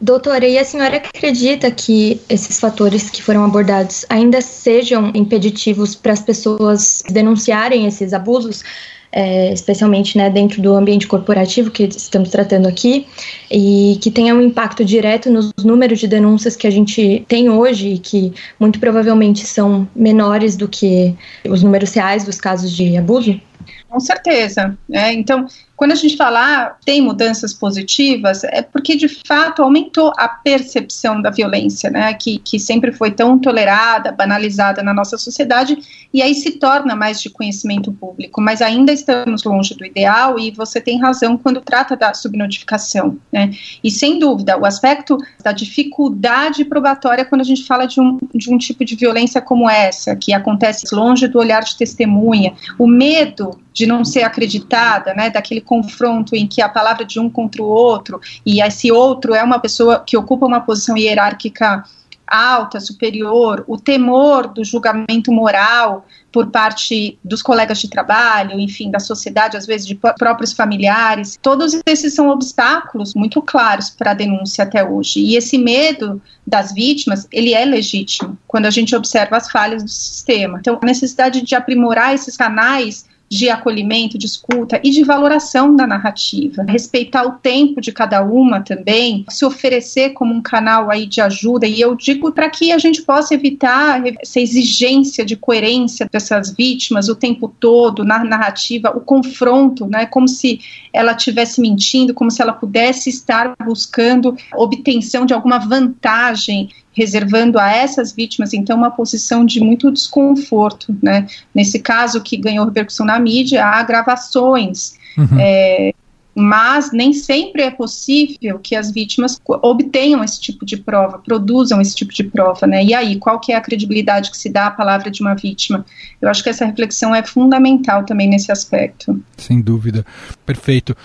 Doutora, 0.00 0.46
e 0.46 0.56
a 0.56 0.64
senhora 0.64 0.98
acredita 0.98 1.70
que 1.72 2.20
esses 2.28 2.60
fatores 2.60 3.10
que 3.10 3.20
foram 3.20 3.44
abordados 3.44 4.06
ainda 4.08 4.40
sejam 4.40 5.10
impeditivos 5.12 5.96
para 5.96 6.12
as 6.12 6.22
pessoas 6.22 7.02
denunciarem 7.10 7.84
esses 7.84 8.12
abusos? 8.12 8.62
É, 9.10 9.52
especialmente 9.52 10.18
né, 10.18 10.28
dentro 10.28 10.60
do 10.60 10.74
ambiente 10.74 11.06
corporativo 11.06 11.70
que 11.70 11.84
estamos 11.84 12.28
tratando 12.28 12.68
aqui, 12.68 13.06
e 13.50 13.98
que 14.02 14.10
tenha 14.10 14.34
um 14.34 14.42
impacto 14.42 14.84
direto 14.84 15.30
nos 15.30 15.50
números 15.64 15.98
de 15.98 16.06
denúncias 16.06 16.54
que 16.54 16.66
a 16.66 16.70
gente 16.70 17.24
tem 17.26 17.48
hoje, 17.48 17.94
e 17.94 17.98
que 17.98 18.34
muito 18.60 18.78
provavelmente 18.78 19.46
são 19.46 19.88
menores 19.96 20.56
do 20.56 20.68
que 20.68 21.14
os 21.48 21.62
números 21.62 21.94
reais 21.94 22.24
dos 22.24 22.38
casos 22.38 22.70
de 22.70 22.96
abuso? 22.98 23.40
Com 23.88 23.98
certeza. 23.98 24.76
Né? 24.86 25.14
Então, 25.14 25.46
quando 25.78 25.92
a 25.92 25.94
gente 25.94 26.16
fala 26.16 26.40
ah, 26.40 26.76
tem 26.84 27.00
mudanças 27.00 27.54
positivas, 27.54 28.42
é 28.42 28.62
porque 28.62 28.96
de 28.96 29.08
fato 29.08 29.62
aumentou 29.62 30.12
a 30.18 30.26
percepção 30.26 31.22
da 31.22 31.30
violência, 31.30 31.88
né, 31.88 32.12
que, 32.14 32.40
que 32.40 32.58
sempre 32.58 32.90
foi 32.90 33.12
tão 33.12 33.38
tolerada, 33.38 34.10
banalizada 34.10 34.82
na 34.82 34.92
nossa 34.92 35.16
sociedade, 35.16 35.78
e 36.12 36.20
aí 36.20 36.34
se 36.34 36.58
torna 36.58 36.96
mais 36.96 37.22
de 37.22 37.30
conhecimento 37.30 37.92
público. 37.92 38.40
Mas 38.40 38.60
ainda 38.60 38.92
estamos 38.92 39.44
longe 39.44 39.72
do 39.76 39.86
ideal, 39.86 40.36
e 40.36 40.50
você 40.50 40.80
tem 40.80 41.00
razão 41.00 41.38
quando 41.38 41.60
trata 41.60 41.96
da 41.96 42.12
subnotificação. 42.12 43.16
Né, 43.32 43.52
e 43.82 43.88
sem 43.88 44.18
dúvida, 44.18 44.58
o 44.58 44.66
aspecto 44.66 45.16
da 45.44 45.52
dificuldade 45.52 46.64
probatória 46.64 47.24
quando 47.24 47.42
a 47.42 47.44
gente 47.44 47.64
fala 47.64 47.86
de 47.86 48.00
um, 48.00 48.18
de 48.34 48.52
um 48.52 48.58
tipo 48.58 48.84
de 48.84 48.96
violência 48.96 49.40
como 49.40 49.70
essa, 49.70 50.16
que 50.16 50.32
acontece 50.32 50.92
longe 50.92 51.28
do 51.28 51.38
olhar 51.38 51.62
de 51.62 51.76
testemunha, 51.76 52.52
o 52.76 52.88
medo 52.88 53.60
de 53.78 53.86
não 53.86 54.04
ser 54.04 54.24
acreditada, 54.24 55.14
né, 55.14 55.30
daquele 55.30 55.60
confronto 55.68 56.34
em 56.34 56.46
que 56.46 56.62
a 56.62 56.68
palavra 56.68 57.04
de 57.04 57.20
um 57.20 57.28
contra 57.28 57.62
o 57.62 57.66
outro, 57.66 58.18
e 58.44 58.62
esse 58.62 58.90
outro 58.90 59.34
é 59.34 59.44
uma 59.44 59.58
pessoa 59.58 60.00
que 60.00 60.16
ocupa 60.16 60.46
uma 60.46 60.60
posição 60.62 60.96
hierárquica 60.96 61.84
alta, 62.28 62.78
superior, 62.78 63.64
o 63.66 63.78
temor 63.78 64.48
do 64.48 64.62
julgamento 64.62 65.32
moral 65.32 66.06
por 66.30 66.50
parte 66.50 67.18
dos 67.24 67.40
colegas 67.40 67.78
de 67.78 67.88
trabalho, 67.88 68.60
enfim, 68.60 68.90
da 68.90 69.00
sociedade, 69.00 69.56
às 69.56 69.66
vezes 69.66 69.86
de 69.86 69.94
próprios 69.94 70.52
familiares, 70.52 71.38
todos 71.40 71.80
esses 71.86 72.14
são 72.14 72.28
obstáculos 72.28 73.14
muito 73.14 73.40
claros 73.40 73.88
para 73.88 74.10
a 74.10 74.14
denúncia 74.14 74.64
até 74.64 74.84
hoje. 74.84 75.20
E 75.20 75.36
esse 75.36 75.56
medo 75.56 76.20
das 76.46 76.72
vítimas, 76.72 77.26
ele 77.32 77.54
é 77.54 77.64
legítimo 77.64 78.36
quando 78.46 78.66
a 78.66 78.70
gente 78.70 78.94
observa 78.94 79.38
as 79.38 79.50
falhas 79.50 79.82
do 79.82 79.88
sistema. 79.88 80.58
Então, 80.58 80.78
a 80.80 80.86
necessidade 80.86 81.40
de 81.40 81.54
aprimorar 81.54 82.14
esses 82.14 82.36
canais 82.36 83.06
de 83.30 83.50
acolhimento, 83.50 84.16
de 84.16 84.26
escuta 84.26 84.80
e 84.82 84.90
de 84.90 85.04
valoração 85.04 85.76
da 85.76 85.86
narrativa. 85.86 86.64
Respeitar 86.66 87.24
o 87.24 87.32
tempo 87.32 87.80
de 87.80 87.92
cada 87.92 88.22
uma 88.22 88.60
também, 88.60 89.24
se 89.28 89.44
oferecer 89.44 90.10
como 90.10 90.34
um 90.34 90.40
canal 90.40 90.90
aí 90.90 91.06
de 91.06 91.20
ajuda. 91.20 91.66
E 91.66 91.80
eu 91.80 91.94
digo 91.94 92.32
para 92.32 92.48
que 92.48 92.72
a 92.72 92.78
gente 92.78 93.02
possa 93.02 93.34
evitar 93.34 94.02
essa 94.20 94.40
exigência 94.40 95.24
de 95.24 95.36
coerência 95.36 96.08
dessas 96.10 96.54
vítimas 96.54 97.08
o 97.08 97.14
tempo 97.14 97.48
todo 97.60 98.04
na 98.04 98.24
narrativa, 98.24 98.96
o 98.96 99.00
confronto, 99.00 99.86
né? 99.86 100.06
Como 100.06 100.26
se 100.26 100.60
ela 100.92 101.12
estivesse 101.12 101.60
mentindo, 101.60 102.14
como 102.14 102.30
se 102.30 102.40
ela 102.40 102.52
pudesse 102.52 103.10
estar 103.10 103.54
buscando 103.64 104.36
obtenção 104.54 105.26
de 105.26 105.34
alguma 105.34 105.58
vantagem 105.58 106.70
reservando 106.98 107.60
a 107.60 107.70
essas 107.70 108.12
vítimas, 108.12 108.52
então, 108.52 108.76
uma 108.76 108.90
posição 108.90 109.44
de 109.44 109.60
muito 109.60 109.90
desconforto. 109.92 110.94
Né? 111.00 111.28
Nesse 111.54 111.78
caso 111.78 112.20
que 112.20 112.36
ganhou 112.36 112.64
repercussão 112.64 113.06
na 113.06 113.18
mídia, 113.20 113.64
há 113.64 113.80
gravações. 113.84 114.98
Uhum. 115.16 115.38
É, 115.38 115.94
mas 116.34 116.92
nem 116.92 117.12
sempre 117.12 117.62
é 117.62 117.70
possível 117.70 118.58
que 118.60 118.74
as 118.74 118.90
vítimas 118.90 119.40
obtenham 119.44 120.22
esse 120.22 120.40
tipo 120.40 120.64
de 120.64 120.76
prova, 120.76 121.18
produzam 121.18 121.80
esse 121.80 121.94
tipo 121.94 122.12
de 122.12 122.24
prova, 122.24 122.66
né? 122.66 122.84
E 122.84 122.94
aí, 122.94 123.16
qual 123.16 123.40
que 123.40 123.52
é 123.52 123.56
a 123.56 123.60
credibilidade 123.60 124.30
que 124.30 124.36
se 124.36 124.48
dá 124.48 124.66
à 124.66 124.70
palavra 124.70 125.10
de 125.10 125.20
uma 125.20 125.34
vítima? 125.34 125.84
Eu 126.20 126.28
acho 126.28 126.42
que 126.42 126.48
essa 126.48 126.64
reflexão 126.64 127.14
é 127.14 127.24
fundamental 127.24 128.04
também 128.04 128.28
nesse 128.28 128.52
aspecto. 128.52 129.20
Sem 129.36 129.60
dúvida. 129.60 130.04
Perfeito. 130.46 130.96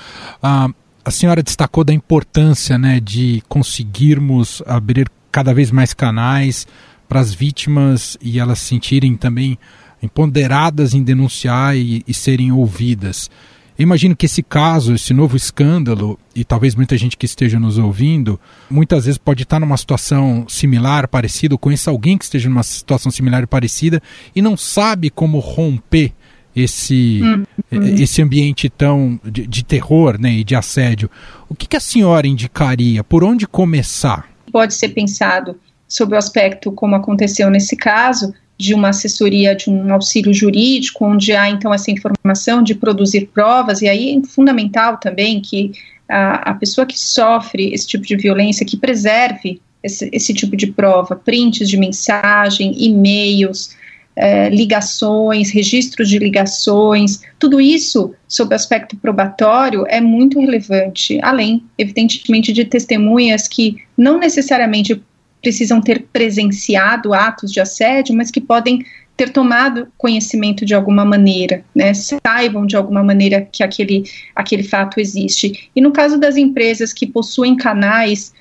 Ah, 0.42 0.70
a 1.04 1.12
senhora 1.12 1.42
destacou 1.42 1.84
da 1.84 1.94
importância, 1.94 2.78
né, 2.78 3.00
de 3.00 3.44
conseguirmos 3.50 4.62
abrir 4.66 5.10
cada 5.34 5.52
vez 5.54 5.72
mais 5.72 5.96
canais 5.96 6.68
para 7.10 7.20
as 7.20 7.34
vítimas 7.34 8.16
e 8.22 8.40
elas 8.40 8.60
se 8.60 8.68
sentirem 8.68 9.16
também 9.16 9.58
empoderadas 10.02 10.94
em 10.94 11.02
denunciar 11.02 11.76
e, 11.76 12.04
e 12.08 12.14
serem 12.14 12.52
ouvidas. 12.52 13.32
Eu 13.78 13.84
imagino 13.84 14.16
que 14.16 14.28
esse 14.28 14.44
caso, 14.44 14.94
esse 14.94 15.12
novo 15.12 15.36
escândalo, 15.36 16.20
e 16.36 16.44
talvez 16.44 16.76
muita 16.76 16.96
gente 16.96 17.18
que 17.18 17.26
esteja 17.26 17.60
nos 17.60 17.80
ouvindo, 17.80 18.40
muitas 18.70 19.06
vezes 19.06 19.18
pode 19.18 19.42
estar 19.42 19.60
numa 19.60 19.76
situação 19.76 20.46
similar, 20.48 21.08
parecida, 21.08 21.56
ou 21.56 21.58
conheça 21.58 21.90
alguém 21.90 22.16
que 22.16 22.26
esteja 22.26 22.48
numa 22.48 22.62
situação 22.62 23.12
similar 23.12 23.42
e 23.42 23.48
parecida 23.48 24.02
e 24.36 24.42
não 24.42 24.56
sabe 24.56 25.10
como 25.10 25.40
romper 25.40 26.14
esse, 26.56 27.22
uhum. 27.72 27.84
esse 27.98 28.22
ambiente 28.22 28.70
tão 28.70 29.20
de, 29.24 29.48
de, 29.48 29.66
terror 29.66 30.20
né, 30.20 30.32
e 30.32 30.44
de 30.44 30.56
assédio. 30.56 31.10
O 31.50 31.56
que, 31.56 31.68
que 31.68 31.76
a 31.76 31.80
senhora 31.80 32.28
indicaria? 32.28 33.04
Por 33.04 33.24
onde 33.24 33.48
começar? 33.48 34.33
Pode 34.54 34.76
ser 34.76 34.90
pensado 34.90 35.60
sobre 35.88 36.16
o 36.16 36.18
aspecto, 36.18 36.72
como 36.72 36.96
aconteceu 36.96 37.50
nesse 37.50 37.76
caso, 37.76 38.34
de 38.58 38.74
uma 38.74 38.90
assessoria, 38.90 39.56
de 39.56 39.70
um 39.70 39.92
auxílio 39.92 40.34
jurídico, 40.34 41.06
onde 41.06 41.34
há 41.34 41.50
então 41.50 41.74
essa 41.74 41.90
informação 41.90 42.62
de 42.62 42.76
produzir 42.76 43.30
provas, 43.34 43.82
e 43.82 43.90
aí 43.90 44.16
é 44.16 44.28
fundamental 44.28 44.98
também 44.98 45.42
que 45.42 45.72
a, 46.08 46.52
a 46.52 46.54
pessoa 46.54 46.86
que 46.86 46.98
sofre 46.98 47.74
esse 47.74 47.88
tipo 47.88 48.06
de 48.06 48.16
violência, 48.16 48.66
que 48.66 48.78
preserve 48.78 49.60
esse, 49.82 50.10
esse 50.14 50.34
tipo 50.34 50.56
de 50.56 50.68
prova, 50.68 51.16
prints 51.16 51.68
de 51.68 51.78
mensagem, 51.78 52.74
e-mails, 52.78 53.76
é, 54.16 54.50
ligações, 54.50 55.50
registros 55.52 56.08
de 56.10 56.20
ligações, 56.20 57.22
tudo 57.40 57.60
isso, 57.60 58.14
sob 58.28 58.54
o 58.54 58.56
aspecto 58.56 58.96
probatório, 58.98 59.86
é 59.88 60.00
muito 60.00 60.40
relevante, 60.40 61.20
além, 61.22 61.64
evidentemente, 61.78 62.54
de 62.54 62.66
testemunhas 62.66 63.48
que 63.48 63.78
não 63.98 64.20
necessariamente 64.20 65.02
precisam 65.42 65.82
ter 65.82 66.06
presenciado 66.14 67.14
atos 67.14 67.52
de 67.52 67.60
assédio, 67.60 68.16
mas 68.16 68.32
que 68.32 68.40
podem 68.40 68.86
ter 69.16 69.30
tomado 69.30 69.88
conhecimento 69.98 70.66
de 70.66 70.74
alguma 70.74 71.06
maneira, 71.06 71.64
né, 71.76 71.94
saibam 71.94 72.66
de 72.66 72.76
alguma 72.76 73.04
maneira 73.04 73.48
que 73.52 73.64
aquele, 73.64 74.04
aquele 74.36 74.64
fato 74.64 75.00
existe. 75.00 75.70
E 75.76 75.82
no 75.82 75.92
caso 75.92 76.18
das 76.18 76.36
empresas 76.36 76.92
que 76.92 77.06
possuem 77.06 77.56
canais 77.56 78.34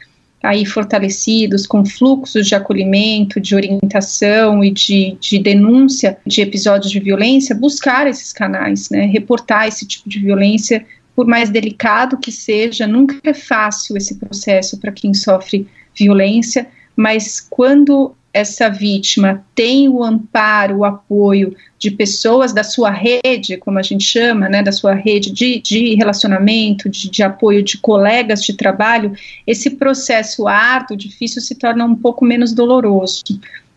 aí 0.42 0.66
fortalecidos 0.66 1.66
com 1.66 1.84
fluxos 1.84 2.46
de 2.46 2.54
acolhimento, 2.54 3.40
de 3.40 3.54
orientação 3.54 4.64
e 4.64 4.70
de, 4.70 5.16
de 5.20 5.38
denúncia 5.38 6.18
de 6.26 6.40
episódios 6.40 6.90
de 6.90 6.98
violência, 6.98 7.54
buscar 7.54 8.06
esses 8.06 8.32
canais, 8.32 8.90
né, 8.90 9.06
reportar 9.06 9.68
esse 9.68 9.86
tipo 9.86 10.08
de 10.08 10.18
violência, 10.18 10.84
por 11.14 11.26
mais 11.26 11.50
delicado 11.50 12.18
que 12.18 12.32
seja, 12.32 12.86
nunca 12.86 13.16
é 13.22 13.34
fácil 13.34 13.96
esse 13.96 14.16
processo 14.16 14.78
para 14.78 14.90
quem 14.90 15.14
sofre 15.14 15.66
violência, 15.94 16.66
mas 16.96 17.40
quando 17.40 18.14
essa 18.32 18.70
vítima 18.70 19.44
tem 19.54 19.88
o 19.88 20.02
amparo, 20.02 20.78
o 20.78 20.84
apoio 20.84 21.54
de 21.78 21.90
pessoas 21.90 22.52
da 22.52 22.64
sua 22.64 22.90
rede, 22.90 23.56
como 23.58 23.78
a 23.78 23.82
gente 23.82 24.04
chama, 24.04 24.48
né, 24.48 24.62
da 24.62 24.72
sua 24.72 24.94
rede 24.94 25.30
de, 25.30 25.60
de 25.60 25.94
relacionamento, 25.94 26.88
de, 26.88 27.10
de, 27.10 27.22
apoio 27.22 27.62
de 27.62 27.76
colegas 27.78 28.42
de 28.42 28.54
trabalho, 28.54 29.12
esse 29.46 29.70
processo 29.70 30.48
árduo, 30.48 30.96
difícil, 30.96 31.42
se 31.42 31.54
torna 31.54 31.84
um 31.84 31.94
pouco 31.94 32.24
menos 32.24 32.52
doloroso. 32.52 33.22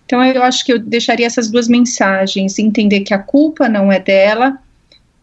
Então, 0.06 0.24
eu 0.24 0.44
acho 0.44 0.64
que 0.64 0.72
eu 0.72 0.80
deixaria 0.80 1.26
essas 1.26 1.50
duas 1.50 1.68
mensagens: 1.68 2.60
entender 2.60 3.02
que 3.02 3.14
a 3.14 3.20
culpa 3.20 3.68
não 3.68 3.92
é 3.92 4.00
dela 4.00 4.58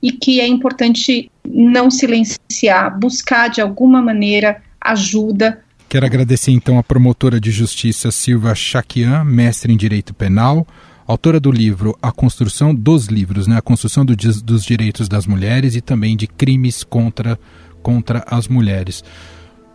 e 0.02 0.10
que 0.10 0.40
é 0.40 0.46
importante 0.46 1.30
não 1.46 1.90
silenciar, 1.90 2.98
buscar 2.98 3.48
de 3.48 3.60
alguma 3.60 4.02
maneira 4.02 4.60
ajuda 4.80 5.62
Quero 5.92 6.06
agradecer 6.06 6.52
então 6.52 6.78
a 6.78 6.82
promotora 6.82 7.38
de 7.38 7.50
justiça 7.50 8.10
Silva 8.10 8.54
Chaquian, 8.54 9.24
mestre 9.24 9.74
em 9.74 9.76
direito 9.76 10.14
penal, 10.14 10.66
autora 11.06 11.38
do 11.38 11.52
livro 11.52 11.94
A 12.00 12.10
Construção 12.10 12.74
dos 12.74 13.08
Livros, 13.08 13.46
né? 13.46 13.58
A 13.58 13.60
Construção 13.60 14.02
do, 14.02 14.16
dos 14.16 14.64
Direitos 14.64 15.06
das 15.06 15.26
Mulheres 15.26 15.76
e 15.76 15.82
também 15.82 16.16
de 16.16 16.26
Crimes 16.26 16.82
contra, 16.82 17.38
contra 17.82 18.24
as 18.26 18.48
Mulheres. 18.48 19.04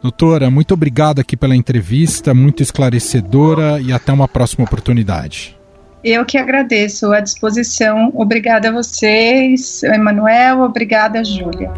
Doutora, 0.02 0.50
muito 0.50 0.74
obrigado 0.74 1.20
aqui 1.20 1.38
pela 1.38 1.56
entrevista, 1.56 2.34
muito 2.34 2.64
esclarecedora 2.64 3.80
e 3.80 3.94
até 3.94 4.12
uma 4.12 4.28
próxima 4.28 4.66
oportunidade. 4.66 5.56
Eu 6.04 6.26
que 6.26 6.40
agradeço 6.40 7.14
a 7.14 7.20
disposição. 7.20 8.12
Obrigada 8.16 8.70
a 8.70 8.72
vocês, 8.72 9.84
Emanuel, 9.84 10.62
obrigada, 10.62 11.24
Júlia. 11.24 11.72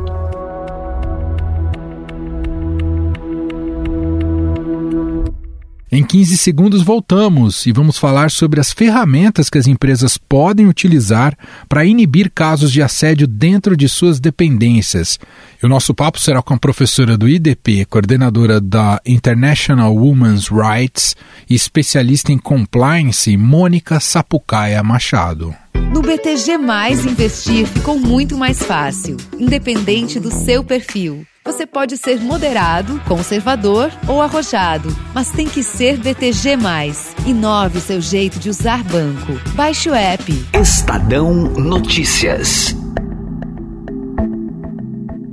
Em 5.91 6.03
15 6.03 6.37
segundos 6.37 6.83
voltamos 6.83 7.65
e 7.65 7.71
vamos 7.71 7.97
falar 7.97 8.29
sobre 8.29 8.59
as 8.59 8.71
ferramentas 8.71 9.49
que 9.49 9.57
as 9.57 9.65
empresas 9.65 10.19
podem 10.19 10.67
utilizar 10.67 11.35
para 11.67 11.83
inibir 11.83 12.29
casos 12.29 12.71
de 12.71 12.79
assédio 12.79 13.25
dentro 13.25 13.75
de 13.75 13.89
suas 13.89 14.19
dependências. 14.19 15.19
E 15.61 15.65
o 15.65 15.69
nosso 15.69 15.91
papo 15.95 16.19
será 16.19 16.43
com 16.43 16.53
a 16.53 16.59
professora 16.59 17.17
do 17.17 17.27
IDP, 17.27 17.85
coordenadora 17.85 18.61
da 18.61 19.01
International 19.03 19.95
Women's 19.95 20.47
Rights 20.49 21.15
e 21.49 21.55
especialista 21.55 22.31
em 22.31 22.37
compliance, 22.37 23.35
Mônica 23.35 23.99
Sapucaia 23.99 24.83
Machado. 24.83 25.55
No 25.91 26.03
BTG, 26.03 26.51
investir 27.09 27.65
ficou 27.65 27.97
muito 27.97 28.37
mais 28.37 28.61
fácil, 28.61 29.17
independente 29.39 30.19
do 30.19 30.29
seu 30.29 30.63
perfil. 30.63 31.25
Você 31.45 31.65
pode 31.65 31.97
ser 31.97 32.19
moderado, 32.19 32.99
conservador 33.07 33.91
ou 34.07 34.21
arrojado, 34.21 34.95
mas 35.13 35.31
tem 35.31 35.47
que 35.47 35.63
ser 35.63 35.97
BTG+. 35.97 36.57
Inove 37.25 37.79
seu 37.79 38.01
jeito 38.01 38.37
de 38.39 38.49
usar 38.49 38.83
banco. 38.83 39.39
Baixe 39.55 39.89
o 39.89 39.93
app. 39.93 40.45
Estadão 40.53 41.33
Notícias. 41.33 42.75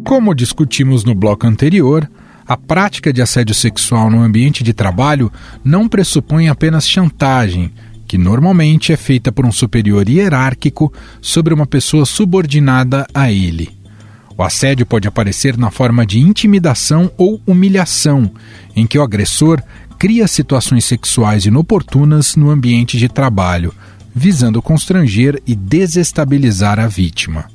Como 0.06 0.34
discutimos 0.34 1.04
no 1.04 1.14
bloco 1.14 1.46
anterior, 1.46 2.08
a 2.46 2.56
prática 2.56 3.12
de 3.12 3.20
assédio 3.20 3.54
sexual 3.54 4.08
no 4.08 4.22
ambiente 4.22 4.62
de 4.62 4.72
trabalho 4.72 5.30
não 5.64 5.88
pressupõe 5.88 6.48
apenas 6.48 6.88
chantagem, 6.88 7.72
que 8.06 8.16
normalmente 8.16 8.92
é 8.92 8.96
feita 8.96 9.32
por 9.32 9.44
um 9.44 9.50
superior 9.50 10.08
hierárquico 10.08 10.92
sobre 11.20 11.52
uma 11.52 11.66
pessoa 11.66 12.06
subordinada 12.06 13.04
a 13.12 13.32
ele. 13.32 13.76
O 14.38 14.42
assédio 14.42 14.84
pode 14.84 15.08
aparecer 15.08 15.56
na 15.56 15.70
forma 15.70 16.04
de 16.04 16.20
intimidação 16.20 17.10
ou 17.16 17.40
humilhação, 17.46 18.30
em 18.74 18.86
que 18.86 18.98
o 18.98 19.02
agressor 19.02 19.62
cria 19.98 20.28
situações 20.28 20.84
sexuais 20.84 21.46
inoportunas 21.46 22.36
no 22.36 22.50
ambiente 22.50 22.98
de 22.98 23.08
trabalho, 23.08 23.74
visando 24.14 24.60
constranger 24.60 25.42
e 25.46 25.54
desestabilizar 25.54 26.78
a 26.78 26.86
vítima. 26.86 27.46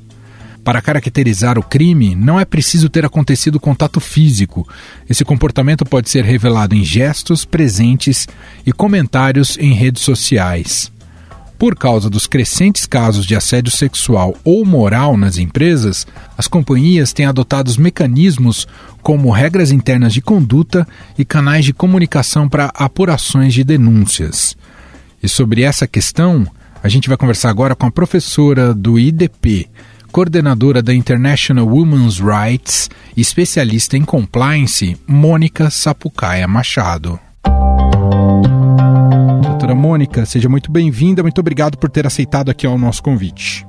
Para 0.64 0.80
caracterizar 0.80 1.58
o 1.58 1.62
crime, 1.62 2.14
não 2.14 2.38
é 2.38 2.44
preciso 2.44 2.88
ter 2.88 3.04
acontecido 3.04 3.58
contato 3.58 3.98
físico. 3.98 4.66
Esse 5.10 5.24
comportamento 5.24 5.84
pode 5.84 6.08
ser 6.08 6.24
revelado 6.24 6.74
em 6.74 6.84
gestos, 6.84 7.44
presentes 7.44 8.28
e 8.64 8.72
comentários 8.72 9.56
em 9.58 9.72
redes 9.72 10.02
sociais. 10.02 10.92
Por 11.62 11.76
causa 11.76 12.10
dos 12.10 12.26
crescentes 12.26 12.86
casos 12.86 13.24
de 13.24 13.36
assédio 13.36 13.70
sexual 13.70 14.34
ou 14.42 14.66
moral 14.66 15.16
nas 15.16 15.38
empresas, 15.38 16.04
as 16.36 16.48
companhias 16.48 17.12
têm 17.12 17.24
adotado 17.24 17.72
mecanismos 17.78 18.66
como 19.00 19.30
regras 19.30 19.70
internas 19.70 20.12
de 20.12 20.20
conduta 20.20 20.84
e 21.16 21.24
canais 21.24 21.64
de 21.64 21.72
comunicação 21.72 22.48
para 22.48 22.72
apurações 22.74 23.54
de 23.54 23.62
denúncias. 23.62 24.56
E 25.22 25.28
sobre 25.28 25.62
essa 25.62 25.86
questão, 25.86 26.44
a 26.82 26.88
gente 26.88 27.06
vai 27.08 27.16
conversar 27.16 27.50
agora 27.50 27.76
com 27.76 27.86
a 27.86 27.92
professora 27.92 28.74
do 28.74 28.98
IDP, 28.98 29.68
coordenadora 30.10 30.82
da 30.82 30.92
International 30.92 31.64
Women's 31.64 32.18
Rights 32.18 32.90
especialista 33.16 33.96
em 33.96 34.04
compliance, 34.04 34.96
Mônica 35.06 35.70
Sapucaia 35.70 36.48
Machado. 36.48 37.20
Doutora 39.42 39.74
Mônica, 39.74 40.24
seja 40.24 40.48
muito 40.48 40.70
bem-vinda, 40.70 41.20
muito 41.20 41.40
obrigado 41.40 41.76
por 41.76 41.90
ter 41.90 42.06
aceitado 42.06 42.48
aqui 42.48 42.64
o 42.64 42.78
nosso 42.78 43.02
convite. 43.02 43.66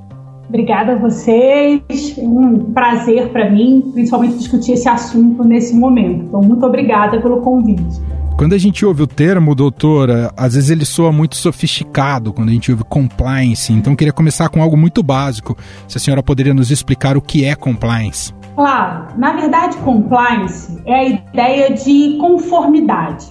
Obrigada 0.48 0.92
a 0.92 0.94
vocês, 0.96 1.82
um 2.16 2.72
prazer 2.72 3.30
para 3.30 3.50
mim, 3.50 3.90
principalmente 3.92 4.38
discutir 4.38 4.74
esse 4.74 4.88
assunto 4.88 5.42
nesse 5.42 5.74
momento. 5.74 6.26
Então, 6.26 6.40
muito 6.40 6.64
obrigada 6.64 7.20
pelo 7.20 7.40
convite. 7.40 8.00
Quando 8.36 8.52
a 8.52 8.58
gente 8.58 8.86
ouve 8.86 9.02
o 9.02 9.06
termo, 9.06 9.52
doutora, 9.52 10.32
às 10.36 10.54
vezes 10.54 10.70
ele 10.70 10.84
soa 10.84 11.10
muito 11.10 11.34
sofisticado 11.34 12.32
quando 12.32 12.50
a 12.50 12.52
gente 12.52 12.70
ouve 12.70 12.84
compliance. 12.84 13.72
Então, 13.72 13.96
queria 13.96 14.12
começar 14.12 14.48
com 14.48 14.62
algo 14.62 14.76
muito 14.76 15.02
básico. 15.02 15.56
Se 15.88 15.98
a 15.98 16.00
senhora 16.00 16.22
poderia 16.22 16.54
nos 16.54 16.70
explicar 16.70 17.16
o 17.16 17.20
que 17.20 17.44
é 17.44 17.56
compliance? 17.56 18.32
Claro, 18.54 19.18
na 19.18 19.32
verdade, 19.32 19.76
compliance 19.78 20.80
é 20.86 20.94
a 20.94 21.04
ideia 21.04 21.74
de 21.74 22.16
conformidade. 22.20 23.26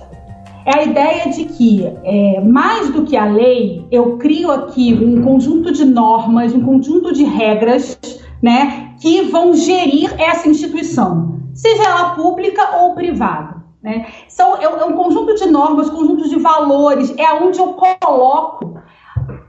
É 0.66 0.80
a 0.80 0.84
ideia 0.84 1.30
de 1.30 1.46
que, 1.46 1.86
é, 2.04 2.40
mais 2.42 2.90
do 2.90 3.04
que 3.04 3.18
a 3.18 3.26
lei, 3.26 3.86
eu 3.92 4.18
crio 4.18 4.50
aqui 4.50 4.94
um 4.94 5.22
conjunto 5.22 5.72
de 5.72 5.84
normas, 5.84 6.54
um 6.54 6.64
conjunto 6.64 7.14
de 7.14 7.24
regras, 7.24 8.00
né, 8.42 8.94
que 9.00 9.24
vão 9.24 9.54
gerir 9.54 10.14
essa 10.20 10.48
instituição, 10.48 11.40
seja 11.54 11.84
ela 11.84 12.16
pública 12.16 12.78
ou 12.78 12.94
privada. 12.94 13.64
Né? 13.82 14.08
São, 14.30 14.56
é, 14.58 14.64
é 14.64 14.86
um 14.86 14.94
conjunto 14.94 15.36
de 15.36 15.46
normas, 15.48 15.90
conjunto 15.90 16.30
de 16.30 16.38
valores, 16.40 17.14
é 17.18 17.34
onde 17.34 17.60
eu 17.60 17.74
coloco 17.74 18.82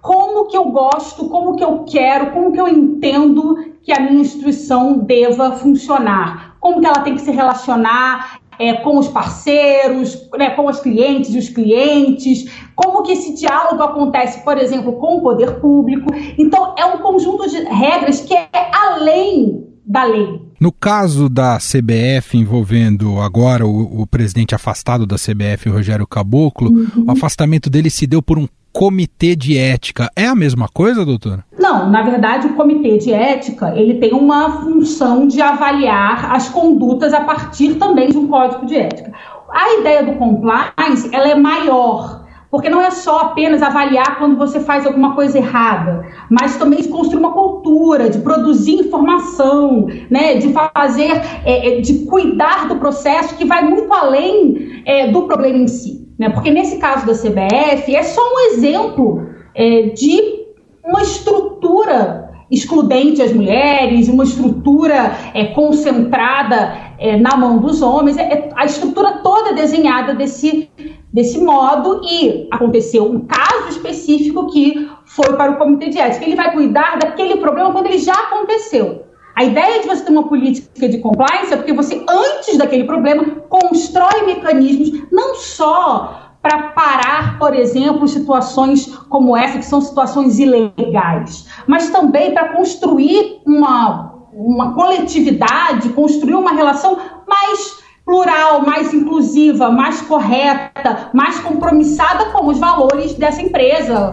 como 0.00 0.46
que 0.46 0.57
eu 0.57 0.66
gosto, 0.66 1.29
como 1.29 1.57
que 1.57 1.64
eu 1.64 1.85
quero, 1.85 2.33
como 2.33 2.53
que 2.53 2.61
eu 2.61 2.68
entendo 2.68 3.72
que 3.83 3.92
a 3.92 4.00
minha 4.00 4.20
instituição 4.20 4.98
deva 4.98 5.53
funcionar, 5.53 6.57
como 6.61 6.81
que 6.81 6.87
ela 6.87 7.00
tem 7.00 7.14
que 7.14 7.20
se 7.20 7.31
relacionar 7.31 8.40
é, 8.59 8.75
com 8.75 8.99
os 8.99 9.09
parceiros, 9.09 10.29
né, 10.37 10.51
com 10.51 10.67
os 10.67 10.81
clientes 10.81 11.35
e 11.35 11.38
os 11.38 11.49
clientes, 11.49 12.51
como 12.75 13.03
que 13.03 13.12
esse 13.12 13.35
diálogo 13.35 13.83
acontece, 13.83 14.45
por 14.45 14.59
exemplo, 14.59 14.95
com 14.95 15.19
o 15.19 15.23
poder 15.23 15.61
público. 15.61 16.09
Então, 16.38 16.75
é 16.79 16.85
um 16.85 16.99
conjunto 16.99 17.49
de 17.49 17.62
regras 17.64 18.21
que 18.21 18.35
é 18.35 18.49
além 18.73 19.64
da 19.85 20.05
lei. 20.05 20.40
No 20.59 20.73
caso 20.73 21.29
da 21.29 21.59
CBF 21.59 22.38
envolvendo 22.38 23.21
agora 23.21 23.67
o, 23.67 24.03
o 24.03 24.07
presidente 24.07 24.55
afastado 24.55 25.07
da 25.07 25.17
CBF, 25.17 25.69
Rogério 25.69 26.07
Caboclo, 26.07 26.71
uhum. 26.71 27.05
o 27.07 27.11
afastamento 27.11 27.69
dele 27.69 27.90
se 27.90 28.07
deu 28.07 28.23
por 28.23 28.38
um 28.38 28.49
comitê 28.75 29.37
de 29.37 29.57
ética. 29.57 30.11
É 30.17 30.27
a 30.27 30.35
mesma 30.35 30.67
coisa, 30.69 31.05
doutora? 31.05 31.45
Não, 31.57 31.89
na 31.89 32.03
verdade, 32.03 32.49
o 32.49 32.55
comitê 32.55 32.99
de 32.99 33.13
ética 33.13 33.73
ele 33.77 33.95
tem 33.95 34.13
uma 34.13 34.63
função 34.63 35.29
de 35.29 35.41
avaliar 35.41 36.35
as 36.35 36.49
condutas 36.49 37.15
a 37.15 37.21
partir 37.21 37.77
também 37.77 38.11
de 38.11 38.19
um 38.19 38.27
código 38.27 38.67
de 38.67 38.77
ética. 38.77 39.13
A 39.49 39.79
ideia 39.79 40.03
do 40.03 40.15
compliance 40.15 41.09
ela 41.13 41.29
é 41.29 41.37
maior 41.37 42.25
porque 42.51 42.71
não 42.71 42.81
é 42.81 42.89
só 42.93 43.19
apenas 43.19 43.63
avaliar 43.63 44.17
quando 44.17 44.37
você 44.37 44.61
faz 44.61 44.87
alguma 44.87 45.17
coisa 45.17 45.39
errada, 45.39 46.07
mas 46.31 46.57
também 46.57 46.81
de 46.81 46.87
construir 46.87 47.19
uma 47.19 47.33
cultura, 47.33 48.09
de 48.09 48.21
produzir 48.21 48.75
informação, 48.75 49.89
né, 50.09 50.37
de 50.37 50.53
fazer, 50.53 51.21
é, 51.45 51.79
é, 51.79 51.81
de 51.81 52.07
cuidar 52.07 52.69
do 52.69 52.77
processo 52.77 53.37
que 53.37 53.45
vai 53.45 53.65
muito 53.65 53.93
além 53.93 54.85
é, 54.87 55.11
do 55.11 55.23
problema 55.23 55.59
em 55.59 55.67
si. 55.67 56.04
Né? 56.18 56.31
Porque 56.31 56.50
nesse 56.50 56.79
caso 56.79 57.07
da 57.07 57.12
CBF 57.12 57.94
é 57.94 58.03
só 58.03 58.20
um 58.20 58.38
exemplo 58.53 59.29
é, 59.55 59.83
de 59.88 60.44
uma 60.85 61.03
estrutura 61.03 62.24
excludente 62.50 63.22
às 63.22 63.33
mulheres, 63.33 64.09
uma 64.09 64.24
estrutura 64.24 65.16
é, 65.33 65.46
concentrada 65.46 66.72
é, 66.98 67.16
na 67.16 67.37
mão 67.37 67.59
dos 67.59 67.83
homens. 67.83 68.16
É, 68.16 68.50
a 68.55 68.64
estrutura 68.64 69.18
toda 69.22 69.50
é 69.50 69.55
desenhada 69.55 70.14
desse, 70.14 70.70
desse 71.12 71.38
modo 71.38 72.00
e 72.05 72.46
aconteceu 72.50 73.11
um 73.11 73.20
caso 73.20 73.70
específico 73.70 74.46
que 74.48 74.88
foi 75.05 75.37
para 75.37 75.53
o 75.53 75.57
comitê 75.57 75.88
de 75.88 75.98
ética. 75.98 76.24
Ele 76.24 76.37
vai 76.37 76.53
cuidar 76.53 76.98
daquele 76.98 77.37
problema 77.37 77.72
quando 77.72 77.87
ele 77.87 77.98
já 77.98 78.14
aconteceu. 78.14 79.04
A 79.37 79.42
ideia 79.42 79.81
de 79.81 79.88
você 79.88 80.05
ter 80.05 80.12
uma 80.12 80.29
política 80.29 80.88
de 80.88 80.99
compliance 80.99 81.53
é 81.53 81.57
porque 81.57 81.73
você, 81.73 82.05
antes 82.09 82.57
daquele 82.57 82.85
problema, 82.85 83.25
constrói 83.49 84.27
mecanismos 84.27 85.03
não 85.11 85.35
só 85.35 86.20
para 86.40 86.68
parar, 86.68 87.38
por 87.38 87.55
exemplo, 87.55 88.07
situações 88.07 88.87
como 89.09 89.37
essa, 89.37 89.59
que 89.59 89.64
são 89.64 89.81
situações 89.81 90.38
ilegais, 90.38 91.47
mas 91.66 91.90
também 91.90 92.33
para 92.33 92.51
construir 92.51 93.40
uma, 93.44 94.14
uma 94.33 94.75
coletividade, 94.75 95.88
construir 95.88 96.35
uma 96.35 96.53
relação 96.53 96.99
mais 97.27 97.83
plural, 98.05 98.61
mais 98.61 98.92
inclusiva, 98.92 99.70
mais 99.70 100.03
correta, 100.03 101.11
mais 101.14 101.40
compromissada 101.40 102.27
com 102.27 102.47
os 102.47 102.59
valores 102.59 103.14
dessa 103.14 103.40
empresa. 103.40 104.12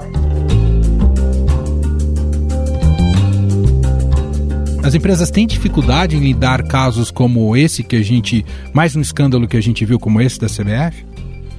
As 4.83 4.95
empresas 4.95 5.29
têm 5.29 5.45
dificuldade 5.45 6.15
em 6.15 6.19
lidar 6.19 6.63
casos 6.63 7.11
como 7.11 7.55
esse 7.55 7.83
que 7.83 7.95
a 7.95 8.01
gente, 8.01 8.45
mais 8.73 8.95
um 8.95 9.01
escândalo 9.01 9.47
que 9.47 9.55
a 9.55 9.61
gente 9.61 9.85
viu 9.85 9.99
como 9.99 10.19
esse 10.19 10.39
da 10.39 10.47
CBF? 10.47 11.05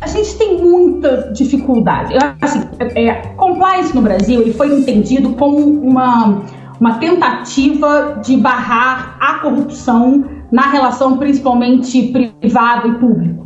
a 0.02 0.08
gente 0.08 0.34
tem 0.36 0.60
muita 0.60 1.30
dificuldade. 1.32 2.12
Eu, 2.12 2.20
assim, 2.40 2.60
é, 2.80 3.04
é, 3.04 3.14
compliance 3.36 3.94
no 3.94 4.02
Brasil 4.02 4.42
ele 4.42 4.52
foi 4.52 4.74
entendido 4.76 5.30
como 5.34 5.58
uma, 5.58 6.42
uma 6.80 6.98
tentativa 6.98 8.20
de 8.22 8.36
barrar 8.36 9.16
a 9.20 9.38
corrupção 9.38 10.24
na 10.50 10.70
relação 10.72 11.16
principalmente 11.18 12.12
privado 12.40 12.88
e 12.88 12.94
público. 12.98 13.41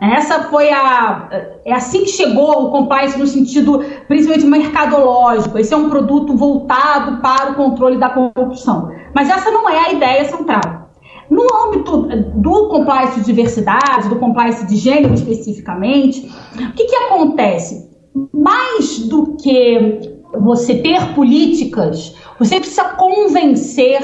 Essa 0.00 0.44
foi 0.44 0.70
a. 0.70 1.28
É 1.64 1.72
assim 1.72 2.02
que 2.02 2.10
chegou 2.10 2.66
o 2.66 2.70
compliance 2.70 3.18
no 3.18 3.26
sentido 3.26 3.82
principalmente 4.06 4.46
mercadológico. 4.46 5.58
Esse 5.58 5.72
é 5.72 5.76
um 5.76 5.88
produto 5.88 6.36
voltado 6.36 7.20
para 7.22 7.52
o 7.52 7.54
controle 7.54 7.98
da 7.98 8.10
corrupção. 8.10 8.90
Mas 9.14 9.30
essa 9.30 9.50
não 9.50 9.68
é 9.68 9.86
a 9.86 9.92
ideia 9.92 10.24
central. 10.26 10.90
No 11.30 11.42
âmbito 11.66 12.02
do 12.36 12.68
compliance 12.68 13.20
de 13.20 13.26
diversidade, 13.26 14.08
do 14.08 14.16
compliance 14.16 14.64
de 14.66 14.76
gênero 14.76 15.14
especificamente, 15.14 16.30
o 16.54 16.72
que, 16.72 16.84
que 16.84 16.96
acontece? 16.96 17.90
Mais 18.32 19.00
do 19.00 19.36
que 19.36 20.16
você 20.38 20.76
ter 20.76 21.14
políticas, 21.14 22.14
você 22.38 22.60
precisa 22.60 22.84
convencer 22.84 24.00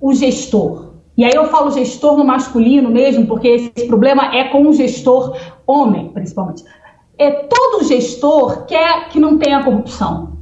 o 0.00 0.12
gestor. 0.12 0.87
E 1.18 1.24
aí 1.24 1.32
eu 1.34 1.46
falo 1.46 1.72
gestor 1.72 2.16
no 2.16 2.24
masculino 2.24 2.88
mesmo, 2.90 3.26
porque 3.26 3.48
esse 3.48 3.88
problema 3.88 4.36
é 4.36 4.44
com 4.44 4.68
o 4.68 4.72
gestor 4.72 5.36
homem, 5.66 6.10
principalmente. 6.10 6.62
É, 7.18 7.32
todo 7.32 7.84
gestor 7.84 8.66
quer 8.66 9.08
que 9.08 9.18
não 9.18 9.36
tenha 9.36 9.64
corrupção. 9.64 10.38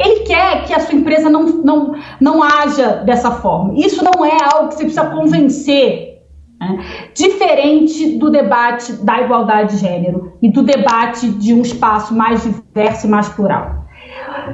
Ele 0.00 0.20
quer 0.20 0.64
que 0.64 0.72
a 0.72 0.80
sua 0.80 0.94
empresa 0.94 1.28
não, 1.28 1.42
não, 1.62 1.94
não 2.18 2.42
haja 2.42 3.02
dessa 3.04 3.30
forma. 3.30 3.74
Isso 3.76 4.02
não 4.02 4.24
é 4.24 4.38
algo 4.54 4.68
que 4.68 4.76
você 4.76 4.84
precisa 4.84 5.10
convencer. 5.10 6.22
Né? 6.58 7.10
Diferente 7.14 8.16
do 8.16 8.30
debate 8.30 8.94
da 8.94 9.20
igualdade 9.20 9.74
de 9.74 9.80
gênero 9.82 10.32
e 10.40 10.50
do 10.50 10.62
debate 10.62 11.28
de 11.28 11.52
um 11.52 11.60
espaço 11.60 12.14
mais 12.14 12.42
diverso 12.42 13.06
e 13.06 13.10
mais 13.10 13.28
plural. 13.28 13.75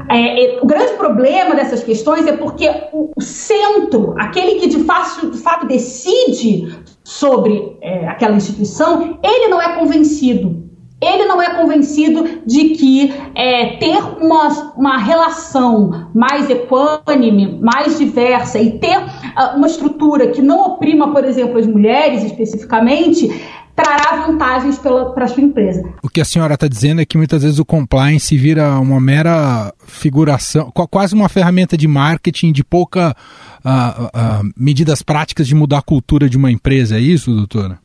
É, 0.08 0.56
é, 0.56 0.60
o 0.62 0.66
grande 0.66 0.94
problema 0.94 1.54
dessas 1.54 1.82
questões 1.82 2.26
é 2.26 2.36
porque 2.36 2.68
o, 2.92 3.10
o 3.16 3.20
centro, 3.20 4.14
aquele 4.18 4.60
que 4.60 4.66
de 4.68 4.84
fato, 4.84 5.30
de 5.30 5.38
fato 5.38 5.66
decide 5.66 6.74
sobre 7.04 7.76
é, 7.80 8.08
aquela 8.08 8.36
instituição, 8.36 9.18
ele 9.22 9.48
não 9.48 9.60
é 9.60 9.76
convencido. 9.78 10.62
Ele 11.02 11.24
não 11.24 11.42
é 11.42 11.52
convencido 11.54 12.42
de 12.46 12.68
que 12.70 13.12
é, 13.34 13.76
ter 13.78 13.98
uma, 14.20 14.72
uma 14.76 14.98
relação 14.98 16.08
mais 16.14 16.48
equânime, 16.48 17.58
mais 17.60 17.98
diversa 17.98 18.60
e 18.60 18.78
ter 18.78 18.98
uh, 18.98 19.56
uma 19.56 19.66
estrutura 19.66 20.28
que 20.28 20.40
não 20.40 20.74
oprima, 20.74 21.12
por 21.12 21.24
exemplo, 21.24 21.58
as 21.58 21.66
mulheres 21.66 22.22
especificamente, 22.22 23.28
trará 23.74 24.26
vantagens 24.26 24.78
para 24.78 25.24
a 25.24 25.28
sua 25.28 25.42
empresa. 25.42 25.82
O 26.02 26.08
que 26.08 26.20
a 26.20 26.24
senhora 26.24 26.54
está 26.54 26.68
dizendo 26.68 27.00
é 27.00 27.04
que 27.04 27.16
muitas 27.16 27.42
vezes 27.42 27.58
o 27.58 27.64
compliance 27.64 28.36
vira 28.36 28.78
uma 28.78 29.00
mera 29.00 29.72
figuração, 29.86 30.70
quase 30.90 31.14
uma 31.14 31.28
ferramenta 31.28 31.76
de 31.76 31.88
marketing 31.88 32.52
de 32.52 32.62
pouca 32.62 33.14
uh, 33.64 34.04
uh, 34.04 34.52
medidas 34.56 35.02
práticas 35.02 35.46
de 35.46 35.54
mudar 35.54 35.78
a 35.78 35.82
cultura 35.82 36.28
de 36.28 36.36
uma 36.36 36.50
empresa, 36.50 36.96
é 36.96 37.00
isso, 37.00 37.34
doutora? 37.34 37.78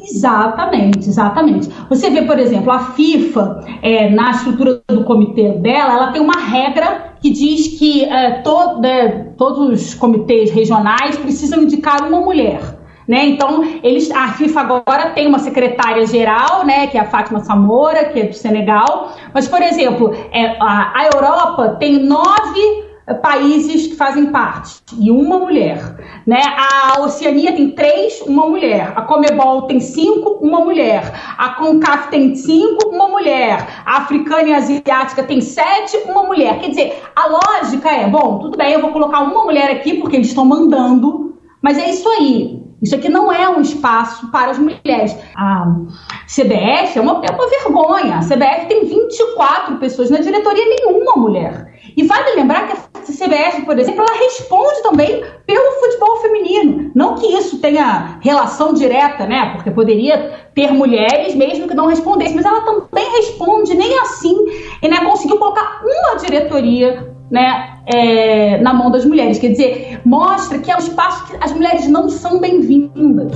Exatamente, 0.00 1.08
exatamente. 1.08 1.68
Você 1.88 2.10
vê, 2.10 2.22
por 2.22 2.38
exemplo, 2.38 2.72
a 2.72 2.92
FIFA, 2.92 3.64
é, 3.82 4.10
na 4.10 4.32
estrutura 4.32 4.82
do 4.88 5.04
comitê 5.04 5.52
dela, 5.52 5.94
ela 5.94 6.12
tem 6.12 6.20
uma 6.20 6.40
regra 6.40 7.14
que 7.20 7.30
diz 7.30 7.78
que 7.78 8.04
é, 8.04 8.42
to, 8.42 8.80
né, 8.80 9.32
todos 9.36 9.80
os 9.80 9.94
comitês 9.94 10.50
regionais 10.50 11.16
precisam 11.16 11.62
indicar 11.62 12.08
uma 12.08 12.20
mulher. 12.20 12.81
Né? 13.06 13.26
Então, 13.26 13.64
eles, 13.82 14.10
a 14.10 14.28
FIFA 14.28 14.60
agora 14.60 15.10
tem 15.10 15.26
uma 15.26 15.38
secretária 15.38 16.06
geral, 16.06 16.64
né, 16.64 16.86
que 16.86 16.96
é 16.96 17.00
a 17.00 17.06
Fátima 17.06 17.40
Samora, 17.40 18.06
que 18.06 18.20
é 18.20 18.24
do 18.24 18.34
Senegal. 18.34 19.12
Mas, 19.34 19.48
por 19.48 19.60
exemplo, 19.60 20.14
é, 20.32 20.56
a, 20.60 20.92
a 21.00 21.04
Europa 21.12 21.76
tem 21.80 21.98
nove 21.98 22.92
países 23.20 23.88
que 23.88 23.96
fazem 23.96 24.26
parte 24.26 24.80
e 24.98 25.10
uma 25.10 25.38
mulher. 25.38 26.22
Né? 26.26 26.40
A 26.40 27.00
Oceania 27.00 27.52
tem 27.52 27.70
três, 27.72 28.20
uma 28.22 28.46
mulher. 28.46 28.92
A 28.94 29.02
Comebol 29.02 29.62
tem 29.62 29.80
cinco, 29.80 30.38
uma 30.40 30.60
mulher. 30.60 31.12
A 31.36 31.50
CONCAF 31.50 32.10
tem 32.10 32.34
cinco, 32.36 32.88
uma 32.88 33.08
mulher. 33.08 33.82
A 33.84 33.98
Africana 33.98 34.48
e 34.48 34.54
Asiática 34.54 35.24
tem 35.24 35.40
sete, 35.40 35.96
uma 36.06 36.22
mulher. 36.22 36.60
Quer 36.60 36.68
dizer, 36.68 37.02
a 37.16 37.26
lógica 37.26 37.90
é, 37.90 38.08
bom, 38.08 38.38
tudo 38.38 38.56
bem, 38.56 38.72
eu 38.72 38.80
vou 38.80 38.92
colocar 38.92 39.20
uma 39.20 39.44
mulher 39.44 39.70
aqui 39.70 39.94
porque 39.94 40.16
eles 40.16 40.28
estão 40.28 40.44
mandando, 40.44 41.36
mas 41.60 41.78
é 41.78 41.90
isso 41.90 42.08
aí. 42.08 42.61
Isso 42.82 42.96
aqui 42.96 43.08
não 43.08 43.32
é 43.32 43.48
um 43.48 43.60
espaço 43.60 44.28
para 44.32 44.50
as 44.50 44.58
mulheres. 44.58 45.16
A 45.36 45.66
CBF 46.26 46.98
é 46.98 47.00
uma, 47.00 47.22
é 47.24 47.30
uma 47.30 47.48
vergonha. 47.48 48.16
A 48.16 48.20
CBF 48.20 48.66
tem 48.66 48.84
24 48.84 49.76
pessoas 49.76 50.10
na 50.10 50.18
diretoria, 50.18 50.64
nenhuma 50.64 51.12
mulher. 51.16 51.72
E 51.96 52.02
vale 52.04 52.34
lembrar 52.34 52.66
que 52.66 52.72
a 52.72 53.02
CBF, 53.02 53.62
por 53.64 53.78
exemplo, 53.78 54.04
ela 54.04 54.18
responde 54.18 54.82
também 54.82 55.24
pelo 55.46 55.72
futebol 55.80 56.16
feminino. 56.16 56.90
Não 56.94 57.14
que 57.14 57.26
isso 57.26 57.60
tenha 57.60 58.18
relação 58.20 58.74
direta, 58.74 59.26
né? 59.26 59.52
Porque 59.54 59.70
poderia 59.70 60.48
ter 60.54 60.72
mulheres 60.72 61.34
mesmo 61.34 61.68
que 61.68 61.74
não 61.74 61.86
respondessem, 61.86 62.34
mas 62.34 62.44
ela 62.44 62.62
também 62.62 63.08
responde, 63.12 63.74
nem 63.74 63.98
assim, 64.00 64.36
e 64.82 64.88
né, 64.88 65.04
conseguiu 65.04 65.38
colocar 65.38 65.82
uma 65.84 66.16
diretoria 66.16 67.12
né, 67.30 67.71
é, 67.86 68.58
na 68.58 68.72
mão 68.72 68.90
das 68.90 69.04
mulheres. 69.04 69.38
Quer 69.38 69.48
dizer, 69.48 70.00
mostra 70.04 70.58
que 70.58 70.70
é 70.70 70.76
um 70.76 70.80
espaço 70.80 71.26
que 71.26 71.36
as 71.40 71.52
mulheres 71.52 71.88
não 71.88 72.08
são 72.08 72.40
bem-vindas. 72.40 73.32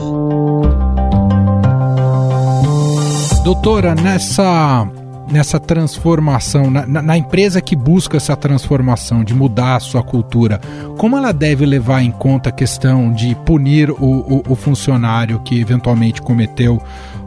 Doutora, 3.44 3.94
nessa 3.94 4.88
nessa 5.30 5.58
transformação, 5.58 6.70
na, 6.70 6.86
na, 6.86 7.16
empresa 7.16 7.60
que 7.60 7.74
busca 7.74 8.16
essa 8.16 8.36
transformação, 8.36 9.24
de 9.24 9.34
mudar 9.34 9.76
a 9.76 9.80
sua 9.80 10.02
cultura, 10.02 10.60
como 10.96 11.16
ela 11.16 11.32
deve 11.32 11.66
levar 11.66 12.02
em 12.02 12.12
conta 12.12 12.50
a 12.50 12.52
questão 12.52 13.12
de 13.12 13.34
punir 13.34 13.90
o, 13.90 13.96
o, 13.96 14.42
o 14.48 14.54
funcionário 14.54 15.40
que 15.40 15.60
eventualmente 15.60 16.22
cometeu 16.22 16.80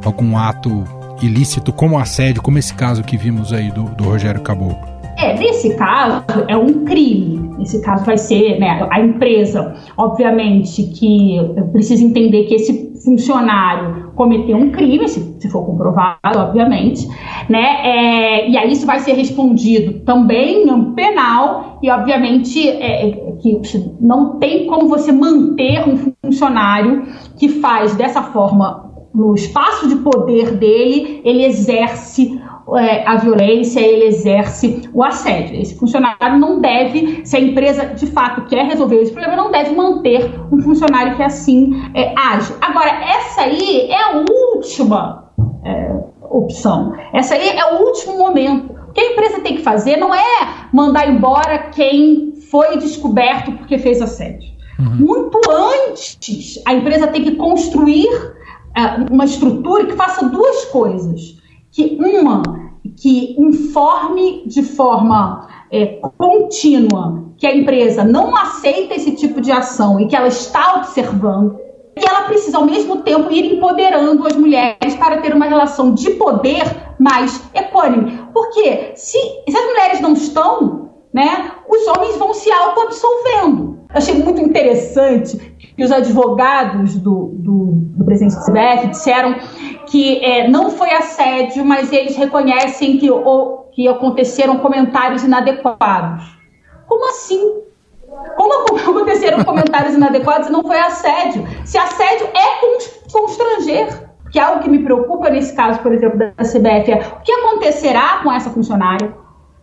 algum 0.03 0.37
ato 0.37 0.85
ilícito, 1.21 1.73
como 1.73 1.99
assédio, 1.99 2.41
como 2.41 2.57
esse 2.57 2.73
caso 2.73 3.03
que 3.03 3.17
vimos 3.17 3.51
aí 3.51 3.69
do, 3.71 3.83
do 3.83 4.05
Rogério 4.05 4.41
Caboclo? 4.41 4.88
É, 5.19 5.37
nesse 5.37 5.75
caso 5.75 6.23
é 6.47 6.55
um 6.55 6.85
crime. 6.85 7.49
Nesse 7.57 7.81
caso 7.81 8.05
vai 8.05 8.17
ser, 8.17 8.57
né, 8.57 8.87
a 8.89 9.01
empresa, 9.01 9.75
obviamente, 9.97 10.83
que 10.83 11.37
precisa 11.73 12.03
entender 12.05 12.45
que 12.45 12.55
esse 12.55 12.89
funcionário 13.03 14.11
cometeu 14.15 14.55
um 14.55 14.71
crime, 14.71 15.07
se, 15.09 15.35
se 15.39 15.49
for 15.49 15.65
comprovado, 15.65 16.37
obviamente, 16.37 17.05
né? 17.49 17.81
É, 17.83 18.49
e 18.49 18.57
aí 18.57 18.71
isso 18.71 18.85
vai 18.85 18.99
ser 18.99 19.13
respondido 19.13 19.99
também 20.05 20.65
no 20.65 20.93
penal 20.93 21.79
e, 21.81 21.89
obviamente, 21.89 22.69
é, 22.69 23.11
que 23.41 23.61
não 23.99 24.37
tem 24.37 24.67
como 24.67 24.87
você 24.87 25.11
manter 25.11 25.87
um 25.87 26.13
funcionário 26.23 27.03
que 27.37 27.49
faz 27.49 27.95
dessa 27.95 28.21
forma 28.21 28.88
no 29.13 29.33
espaço 29.33 29.87
de 29.87 29.95
poder 29.97 30.51
dele, 30.51 31.21
ele 31.25 31.45
exerce 31.45 32.39
é, 32.77 33.07
a 33.07 33.15
violência, 33.15 33.79
ele 33.79 34.05
exerce 34.05 34.89
o 34.93 35.03
assédio. 35.03 35.59
Esse 35.59 35.75
funcionário 35.75 36.37
não 36.37 36.59
deve, 36.59 37.25
se 37.25 37.35
a 37.35 37.39
empresa 37.39 37.85
de 37.87 38.05
fato 38.07 38.45
quer 38.45 38.65
resolver 38.65 38.97
esse 38.97 39.11
problema, 39.11 39.35
não 39.35 39.51
deve 39.51 39.75
manter 39.75 40.29
um 40.51 40.61
funcionário 40.61 41.15
que 41.15 41.23
assim 41.23 41.73
é, 41.93 42.13
age. 42.15 42.53
Agora, 42.61 42.91
essa 43.03 43.41
aí 43.41 43.89
é 43.89 44.01
a 44.01 44.23
última 44.29 45.31
é, 45.65 45.95
opção. 46.29 46.93
Essa 47.13 47.35
aí 47.35 47.49
é 47.49 47.73
o 47.73 47.85
último 47.85 48.17
momento. 48.17 48.77
O 48.89 48.91
que 48.91 49.01
a 49.01 49.11
empresa 49.11 49.39
tem 49.41 49.55
que 49.55 49.63
fazer 49.63 49.97
não 49.97 50.13
é 50.13 50.67
mandar 50.71 51.09
embora 51.09 51.69
quem 51.69 52.33
foi 52.51 52.77
descoberto 52.77 53.51
porque 53.53 53.77
fez 53.77 54.01
assédio. 54.01 54.49
Uhum. 54.79 54.95
Muito 54.95 55.39
antes, 55.49 56.61
a 56.65 56.73
empresa 56.73 57.07
tem 57.07 57.23
que 57.23 57.35
construir 57.35 58.07
uma 59.11 59.25
estrutura 59.25 59.85
que 59.85 59.93
faça 59.93 60.27
duas 60.29 60.65
coisas 60.65 61.37
que 61.71 61.97
uma 61.99 62.41
que 62.97 63.35
informe 63.39 64.43
de 64.45 64.63
forma 64.63 65.47
é, 65.71 65.99
contínua 66.17 67.23
que 67.37 67.47
a 67.47 67.55
empresa 67.55 68.03
não 68.03 68.35
aceita 68.35 68.95
esse 68.95 69.11
tipo 69.15 69.39
de 69.39 69.51
ação 69.51 69.99
e 69.99 70.07
que 70.07 70.15
ela 70.15 70.27
está 70.27 70.75
observando, 70.75 71.57
e 71.95 72.05
ela 72.05 72.23
precisa 72.23 72.57
ao 72.57 72.65
mesmo 72.65 72.97
tempo 72.97 73.31
ir 73.31 73.53
empoderando 73.53 74.27
as 74.27 74.35
mulheres 74.35 74.95
para 74.95 75.17
ter 75.17 75.33
uma 75.33 75.45
relação 75.45 75.93
de 75.93 76.11
poder 76.11 76.63
mais 76.99 77.41
equânime. 77.53 78.19
Porque 78.33 78.91
se, 78.95 79.17
se 79.17 79.57
as 79.57 79.65
mulheres 79.65 80.01
não 80.01 80.13
estão, 80.13 80.88
né, 81.13 81.51
os 81.67 81.87
homens 81.87 82.17
vão 82.17 82.33
se 82.33 82.51
auto-absolvendo. 82.51 83.79
Achei 83.89 84.13
muito 84.15 84.39
interessante 84.41 85.37
que 85.75 85.83
os 85.83 85.91
advogados 85.91 86.95
do, 86.95 87.31
do, 87.33 87.65
do 87.71 88.05
presidente 88.05 88.35
do 88.35 88.45
CBF 88.45 88.87
disseram 88.87 89.35
que 89.87 90.23
é, 90.23 90.47
não 90.47 90.69
foi 90.69 90.91
assédio, 90.91 91.65
mas 91.65 91.91
eles 91.91 92.15
reconhecem 92.15 92.97
que, 92.97 93.09
que 93.71 93.87
aconteceram 93.87 94.59
comentários 94.59 95.23
inadequados. 95.23 96.23
Como 96.87 97.09
assim? 97.09 97.63
Como 98.35 98.53
aconteceram 98.77 99.43
comentários 99.43 99.95
inadequados 99.95 100.49
e 100.49 100.51
não 100.51 100.61
foi 100.61 100.79
assédio? 100.79 101.47
Se 101.65 101.77
assédio 101.77 102.27
é 102.33 102.59
estrangeiro. 103.59 104.09
Que 104.31 104.37
é 104.37 104.43
algo 104.43 104.61
que 104.61 104.69
me 104.69 104.83
preocupa 104.83 105.29
nesse 105.29 105.55
caso, 105.55 105.79
por 105.79 105.91
exemplo, 105.91 106.19
da 106.19 106.31
CBF, 106.43 106.91
é 106.91 106.97
o 106.97 107.21
que 107.23 107.31
acontecerá 107.31 108.19
com 108.21 108.31
essa 108.31 108.51
funcionária? 108.51 109.11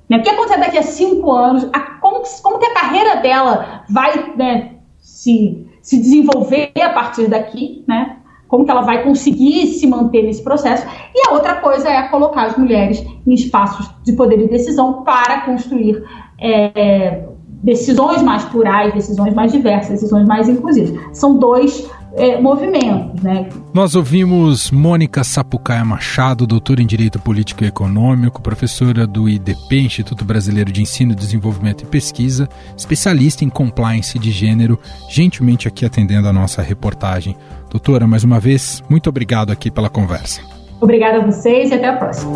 Né? 0.08 0.18
O 0.18 0.22
que 0.22 0.30
acontecerá 0.30 0.64
daqui 0.64 0.78
a 0.78 0.82
cinco 0.82 1.32
anos? 1.32 1.68
A, 1.72 1.80
como, 2.00 2.22
como 2.42 2.58
que 2.58 2.66
a 2.66 2.74
carreira 2.74 3.16
dela 3.16 3.84
vai 3.88 4.34
né, 4.36 4.76
se, 4.98 5.66
se 5.82 5.98
desenvolver 5.98 6.72
a 6.80 6.90
partir 6.90 7.28
daqui? 7.28 7.84
Né? 7.86 8.16
como 8.48 8.64
que 8.64 8.70
ela 8.70 8.82
vai 8.82 9.02
conseguir 9.02 9.66
se 9.66 9.86
manter 9.86 10.22
nesse 10.22 10.42
processo. 10.42 10.86
E 11.14 11.28
a 11.28 11.34
outra 11.34 11.56
coisa 11.56 11.88
é 11.88 12.08
colocar 12.08 12.46
as 12.46 12.56
mulheres 12.56 13.04
em 13.26 13.34
espaços 13.34 13.90
de 14.04 14.12
poder 14.12 14.40
e 14.40 14.48
decisão 14.48 15.02
para 15.02 15.40
construir 15.40 16.04
é, 16.40 17.24
decisões 17.62 18.22
mais 18.22 18.44
plurais, 18.44 18.94
decisões 18.94 19.34
mais 19.34 19.52
diversas, 19.52 19.90
decisões 19.90 20.26
mais 20.26 20.48
inclusivas. 20.48 20.96
São 21.12 21.36
dois 21.36 21.90
é, 22.16 22.40
movimentos. 22.40 23.22
Né? 23.22 23.48
Nós 23.72 23.94
ouvimos 23.94 24.70
Mônica 24.70 25.22
Sapucaia 25.22 25.84
Machado, 25.84 26.46
doutora 26.46 26.82
em 26.82 26.86
Direito 26.86 27.18
Político 27.20 27.62
e 27.62 27.66
Econômico, 27.66 28.42
professora 28.42 29.06
do 29.06 29.28
IDP, 29.28 29.80
Instituto 29.80 30.24
Brasileiro 30.24 30.72
de 30.72 30.82
Ensino, 30.82 31.14
Desenvolvimento 31.14 31.82
e 31.82 31.86
Pesquisa, 31.86 32.48
especialista 32.76 33.44
em 33.44 33.48
compliance 33.48 34.18
de 34.18 34.30
gênero, 34.30 34.78
gentilmente 35.10 35.68
aqui 35.68 35.84
atendendo 35.84 36.28
a 36.28 36.32
nossa 36.32 36.62
reportagem. 36.62 37.36
Doutora, 37.70 38.06
mais 38.06 38.24
uma 38.24 38.40
vez, 38.40 38.82
muito 38.88 39.08
obrigado 39.08 39.52
aqui 39.52 39.70
pela 39.70 39.90
conversa. 39.90 40.40
Obrigada 40.80 41.18
a 41.18 41.26
vocês 41.26 41.70
e 41.70 41.74
até 41.74 41.88
a 41.88 41.96
próxima. 41.96 42.32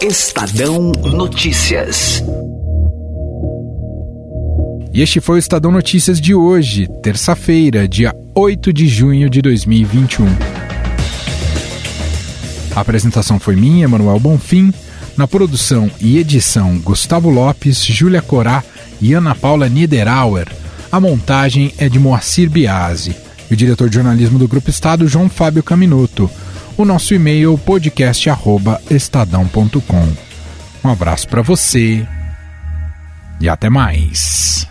Estadão 0.00 0.92
Notícias. 1.12 2.22
E 4.96 5.02
este 5.02 5.20
foi 5.20 5.36
o 5.36 5.38
Estadão 5.38 5.70
Notícias 5.70 6.18
de 6.18 6.34
hoje, 6.34 6.88
terça-feira, 7.02 7.86
dia 7.86 8.14
8 8.34 8.72
de 8.72 8.88
junho 8.88 9.28
de 9.28 9.42
2021. 9.42 10.24
A 12.74 12.80
apresentação 12.80 13.38
foi 13.38 13.56
minha, 13.56 13.86
Manuel 13.86 14.18
Bonfim. 14.18 14.72
Na 15.14 15.28
produção 15.28 15.90
e 16.00 16.16
edição, 16.16 16.78
Gustavo 16.78 17.28
Lopes, 17.28 17.84
Júlia 17.84 18.22
Corá 18.22 18.64
e 18.98 19.12
Ana 19.12 19.34
Paula 19.34 19.68
Niederauer. 19.68 20.48
A 20.90 20.98
montagem 20.98 21.74
é 21.76 21.90
de 21.90 21.98
Moacir 21.98 22.48
Biasi. 22.48 23.14
E 23.50 23.52
o 23.52 23.56
diretor 23.56 23.90
de 23.90 23.96
jornalismo 23.96 24.38
do 24.38 24.48
Grupo 24.48 24.70
Estado, 24.70 25.06
João 25.06 25.28
Fábio 25.28 25.62
Caminuto. 25.62 26.30
O 26.74 26.86
nosso 26.86 27.12
e-mail 27.12 27.58
podcast@estadão.com. 27.58 30.08
Um 30.82 30.88
abraço 30.88 31.28
para 31.28 31.42
você 31.42 32.08
e 33.38 33.46
até 33.46 33.68
mais. 33.68 34.66